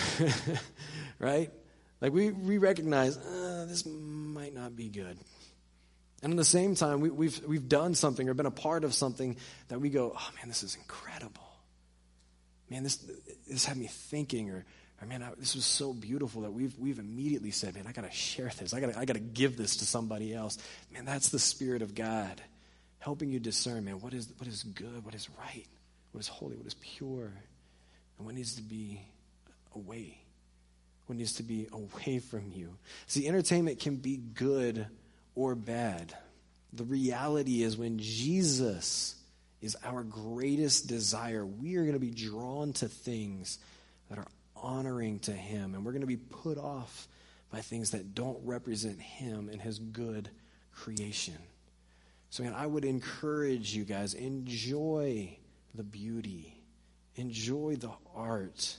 right? 1.20 1.52
Like 2.00 2.12
we, 2.12 2.30
we 2.30 2.58
recognize 2.58 3.16
uh, 3.16 3.64
this 3.68 3.86
might 3.86 4.52
not 4.52 4.74
be 4.74 4.88
good. 4.88 5.16
And 6.20 6.32
at 6.32 6.36
the 6.36 6.44
same 6.44 6.74
time, 6.74 7.00
we, 7.00 7.10
we've, 7.10 7.40
we've 7.46 7.68
done 7.68 7.94
something 7.94 8.28
or 8.28 8.34
been 8.34 8.46
a 8.46 8.50
part 8.50 8.82
of 8.82 8.92
something 8.92 9.36
that 9.68 9.80
we 9.80 9.88
go, 9.88 10.12
oh 10.16 10.30
man, 10.36 10.48
this 10.48 10.64
is 10.64 10.74
incredible. 10.74 11.46
Man, 12.68 12.82
this, 12.82 12.96
this 13.48 13.64
had 13.64 13.76
me 13.76 13.86
thinking, 13.86 14.50
or, 14.50 14.64
or 15.00 15.06
man, 15.06 15.22
I, 15.22 15.30
this 15.38 15.54
was 15.54 15.64
so 15.64 15.92
beautiful 15.92 16.42
that 16.42 16.52
we've, 16.52 16.76
we've 16.76 16.98
immediately 16.98 17.52
said, 17.52 17.76
man, 17.76 17.86
I 17.86 17.92
got 17.92 18.04
to 18.04 18.10
share 18.10 18.50
this. 18.58 18.74
I 18.74 18.80
got 18.80 18.96
I 18.96 19.04
to 19.04 19.20
give 19.20 19.56
this 19.56 19.76
to 19.76 19.84
somebody 19.84 20.34
else. 20.34 20.58
Man, 20.92 21.04
that's 21.04 21.28
the 21.28 21.38
Spirit 21.38 21.82
of 21.82 21.94
God 21.94 22.42
helping 22.98 23.30
you 23.30 23.38
discern, 23.38 23.84
man, 23.84 24.00
what 24.00 24.12
is, 24.12 24.28
what 24.38 24.48
is 24.48 24.64
good, 24.64 25.04
what 25.04 25.14
is 25.14 25.28
right, 25.38 25.66
what 26.10 26.18
is 26.18 26.26
holy, 26.26 26.56
what 26.56 26.66
is 26.66 26.74
pure 26.74 27.32
and 28.18 28.26
what 28.26 28.34
needs 28.34 28.56
to 28.56 28.62
be 28.62 29.00
away, 29.74 30.18
what 31.06 31.18
needs 31.18 31.34
to 31.34 31.42
be 31.42 31.68
away 31.72 32.18
from 32.18 32.50
you. 32.54 32.76
See, 33.06 33.26
entertainment 33.26 33.78
can 33.80 33.96
be 33.96 34.16
good 34.16 34.86
or 35.34 35.54
bad. 35.54 36.16
The 36.72 36.84
reality 36.84 37.62
is 37.62 37.76
when 37.76 37.98
Jesus 37.98 39.14
is 39.62 39.76
our 39.84 40.02
greatest 40.02 40.86
desire, 40.86 41.44
we 41.44 41.76
are 41.76 41.82
going 41.82 41.94
to 41.94 41.98
be 41.98 42.10
drawn 42.10 42.72
to 42.74 42.88
things 42.88 43.58
that 44.08 44.18
are 44.18 44.26
honoring 44.56 45.18
to 45.20 45.32
Him, 45.32 45.74
and 45.74 45.84
we're 45.84 45.92
going 45.92 46.00
to 46.02 46.06
be 46.06 46.16
put 46.16 46.58
off 46.58 47.08
by 47.50 47.60
things 47.60 47.90
that 47.90 48.14
don't 48.14 48.38
represent 48.44 49.00
Him 49.00 49.48
and 49.50 49.60
His 49.60 49.78
good 49.78 50.28
creation. 50.74 51.36
So, 52.30 52.42
man, 52.42 52.54
I 52.54 52.66
would 52.66 52.84
encourage 52.84 53.74
you 53.74 53.84
guys, 53.84 54.14
enjoy 54.14 55.36
the 55.74 55.84
beauty 55.84 56.55
enjoy 57.16 57.76
the 57.76 57.90
art, 58.14 58.76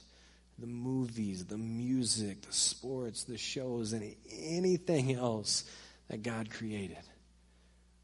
the 0.58 0.67
movies, 0.67 1.45
the 1.45 1.58
music, 1.58 2.41
the 2.41 2.54
sports, 2.54 3.23
the 3.23 3.38
shows, 3.38 3.93
and 3.93 4.15
anything 4.32 5.13
else 5.13 5.65
that 6.10 6.23
God 6.23 6.50
created. 6.50 6.97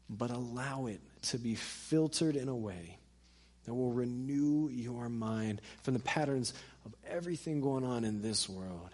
But 0.08 0.30
allow 0.30 0.86
it 0.86 1.00
to 1.22 1.38
be 1.38 1.54
filtered 1.54 2.36
in 2.36 2.48
a 2.48 2.56
way 2.56 2.98
that 3.64 3.74
will 3.74 3.92
renew 3.92 4.68
your 4.68 5.08
mind 5.08 5.62
from 5.82 5.94
the 5.94 6.00
patterns 6.00 6.52
of 6.84 6.94
everything 7.08 7.60
going 7.60 7.84
on 7.84 8.04
in 8.04 8.20
this 8.20 8.48
world 8.48 8.90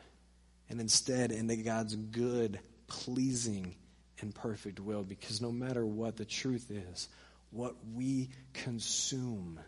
and 0.69 0.81
instead 0.81 1.33
into 1.33 1.57
God's 1.57 1.97
good, 1.97 2.61
pleasing, 2.87 3.75
and 4.21 4.35
perfect 4.35 4.79
will. 4.79 5.03
Because 5.03 5.41
no 5.41 5.51
matter 5.51 5.85
what, 5.85 6.17
the 6.17 6.25
truth 6.25 6.71
is, 6.71 7.09
what 7.51 7.75
we 7.95 8.31
consume 8.53 9.59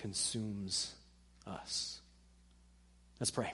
consumes 0.00 0.94
us. 1.46 2.00
Let's 3.18 3.30
pray. 3.30 3.52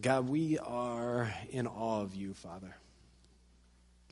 God, 0.00 0.28
we 0.28 0.58
are 0.58 1.32
in 1.50 1.66
awe 1.66 2.02
of 2.02 2.14
you, 2.14 2.34
Father. 2.34 2.76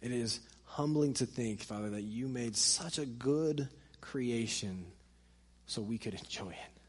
It 0.03 0.11
is 0.11 0.41
humbling 0.65 1.15
to 1.15 1.27
think, 1.27 1.63
Father, 1.63 1.91
that 1.91 2.03
you 2.03 2.29
made 2.29 2.57
such 2.57 2.99
a 2.99 3.07
good 3.07 3.69
creation 4.01 4.87
so 5.67 5.83
we 5.83 5.99
could 5.99 6.15
enjoy 6.15 6.51
it 6.51 6.81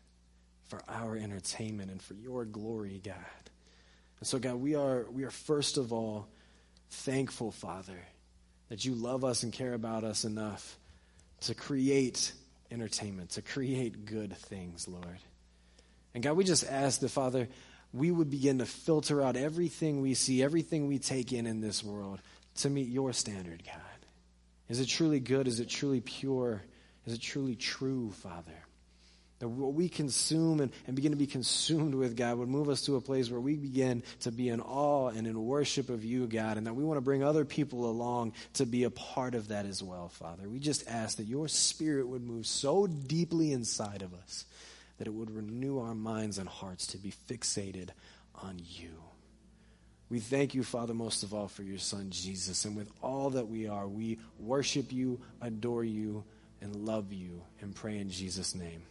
for 0.70 0.82
our 0.88 1.16
entertainment 1.16 1.92
and 1.92 2.02
for 2.02 2.14
your 2.14 2.46
glory, 2.46 3.02
God. 3.04 3.16
And 4.20 4.28
so, 4.28 4.40
God, 4.40 4.56
we 4.56 4.76
are, 4.76 5.06
we 5.12 5.24
are 5.24 5.32
first 5.32 5.78
of 5.78 5.94
all 5.94 6.28
thankful, 6.90 7.52
Father, 7.52 8.00
that 8.70 8.84
you 8.84 8.94
love 8.96 9.24
us 9.24 9.44
and 9.44 9.54
care 9.54 9.74
about 9.74 10.04
us 10.04 10.26
enough 10.26 10.78
to 11.42 11.54
create 11.54 12.34
entertainment, 12.72 13.32
to 13.32 13.42
create 13.42 14.06
good 14.06 14.36
things, 14.36 14.88
Lord. 14.88 15.20
And 16.14 16.24
God, 16.24 16.38
we 16.38 16.44
just 16.44 16.66
ask 16.66 17.00
the 17.00 17.10
Father, 17.10 17.48
we 17.94 18.12
would 18.12 18.30
begin 18.30 18.60
to 18.60 18.66
filter 18.66 19.22
out 19.22 19.36
everything 19.36 20.02
we 20.02 20.14
see, 20.14 20.44
everything 20.44 20.88
we 20.88 21.00
take 21.00 21.32
in 21.32 21.48
in 21.48 21.62
this 21.62 21.84
world 21.84 22.22
to 22.56 22.70
meet 22.70 22.90
your 22.90 23.14
standard, 23.14 23.64
God. 23.66 23.76
Is 24.70 24.80
it 24.80 24.88
truly 24.88 25.20
good? 25.20 25.48
Is 25.48 25.60
it 25.60 25.70
truly 25.70 26.02
pure? 26.02 26.64
Is 27.06 27.14
it 27.14 27.22
truly 27.22 27.56
true, 27.56 28.12
Father? 28.12 28.52
That 29.40 29.50
what 29.50 29.74
we 29.74 29.88
consume 29.88 30.62
and, 30.62 30.72
and 30.88 30.96
begin 30.96 31.12
to 31.12 31.18
be 31.18 31.28
consumed 31.28 31.94
with, 31.94 32.16
God, 32.16 32.40
would 32.40 32.50
move 32.50 32.70
us 32.70 32.82
to 32.84 32.96
a 32.96 33.02
place 33.02 33.30
where 33.30 33.40
we 33.40 33.56
begin 33.56 34.02
to 34.22 34.32
be 34.32 34.50
in 34.50 34.62
awe 34.62 35.10
and 35.10 35.28
in 35.28 35.46
worship 35.46 35.90
of 35.90 36.04
you, 36.04 36.26
God, 36.26 36.58
and 36.58 36.66
that 36.66 36.74
we 36.74 36.84
want 36.84 36.98
to 36.98 37.02
bring 37.02 37.24
other 37.24 37.46
people 37.46 37.90
along 37.90 38.34
to 38.54 38.66
be 38.66 38.84
a 38.84 38.90
part 38.90 39.36
of 39.36 39.50
that 39.50 39.68
as 39.68 39.84
well, 39.84 40.10
Father. 40.10 40.50
We 40.50 40.58
just 40.58 40.88
ask 40.88 41.18
that 41.18 41.28
your 41.28 41.48
spirit 41.48 42.08
would 42.08 42.24
move 42.24 42.48
so 42.48 42.88
deeply 42.88 43.52
inside 43.52 44.02
of 44.02 44.14
us 44.14 44.46
that 44.98 45.08
it 45.08 45.14
would 45.14 45.30
renew 45.30 45.80
our 45.80 45.96
minds 45.96 46.38
and 46.38 46.50
hearts 46.50 46.88
to 46.88 46.98
be 46.98 47.14
fixated 47.30 47.90
on 48.36 48.60
you. 48.60 49.04
We 50.10 50.20
thank 50.20 50.56
you, 50.56 50.64
Father, 50.64 50.94
most 50.94 51.24
of 51.24 51.34
all 51.34 51.48
for 51.48 51.64
your 51.64 51.80
Son, 51.80 52.08
Jesus. 52.10 52.66
And 52.66 52.76
with 52.76 52.92
all 53.02 53.32
that 53.32 53.48
we 53.48 53.68
are, 53.68 53.88
we 53.88 54.20
worship 54.40 54.92
you, 54.92 55.20
adore 55.42 55.84
you, 55.84 56.24
and 56.62 56.76
love 56.76 57.12
you, 57.12 57.44
and 57.62 57.76
pray 57.76 57.98
in 57.98 58.10
Jesus' 58.10 58.56
name. 58.56 58.82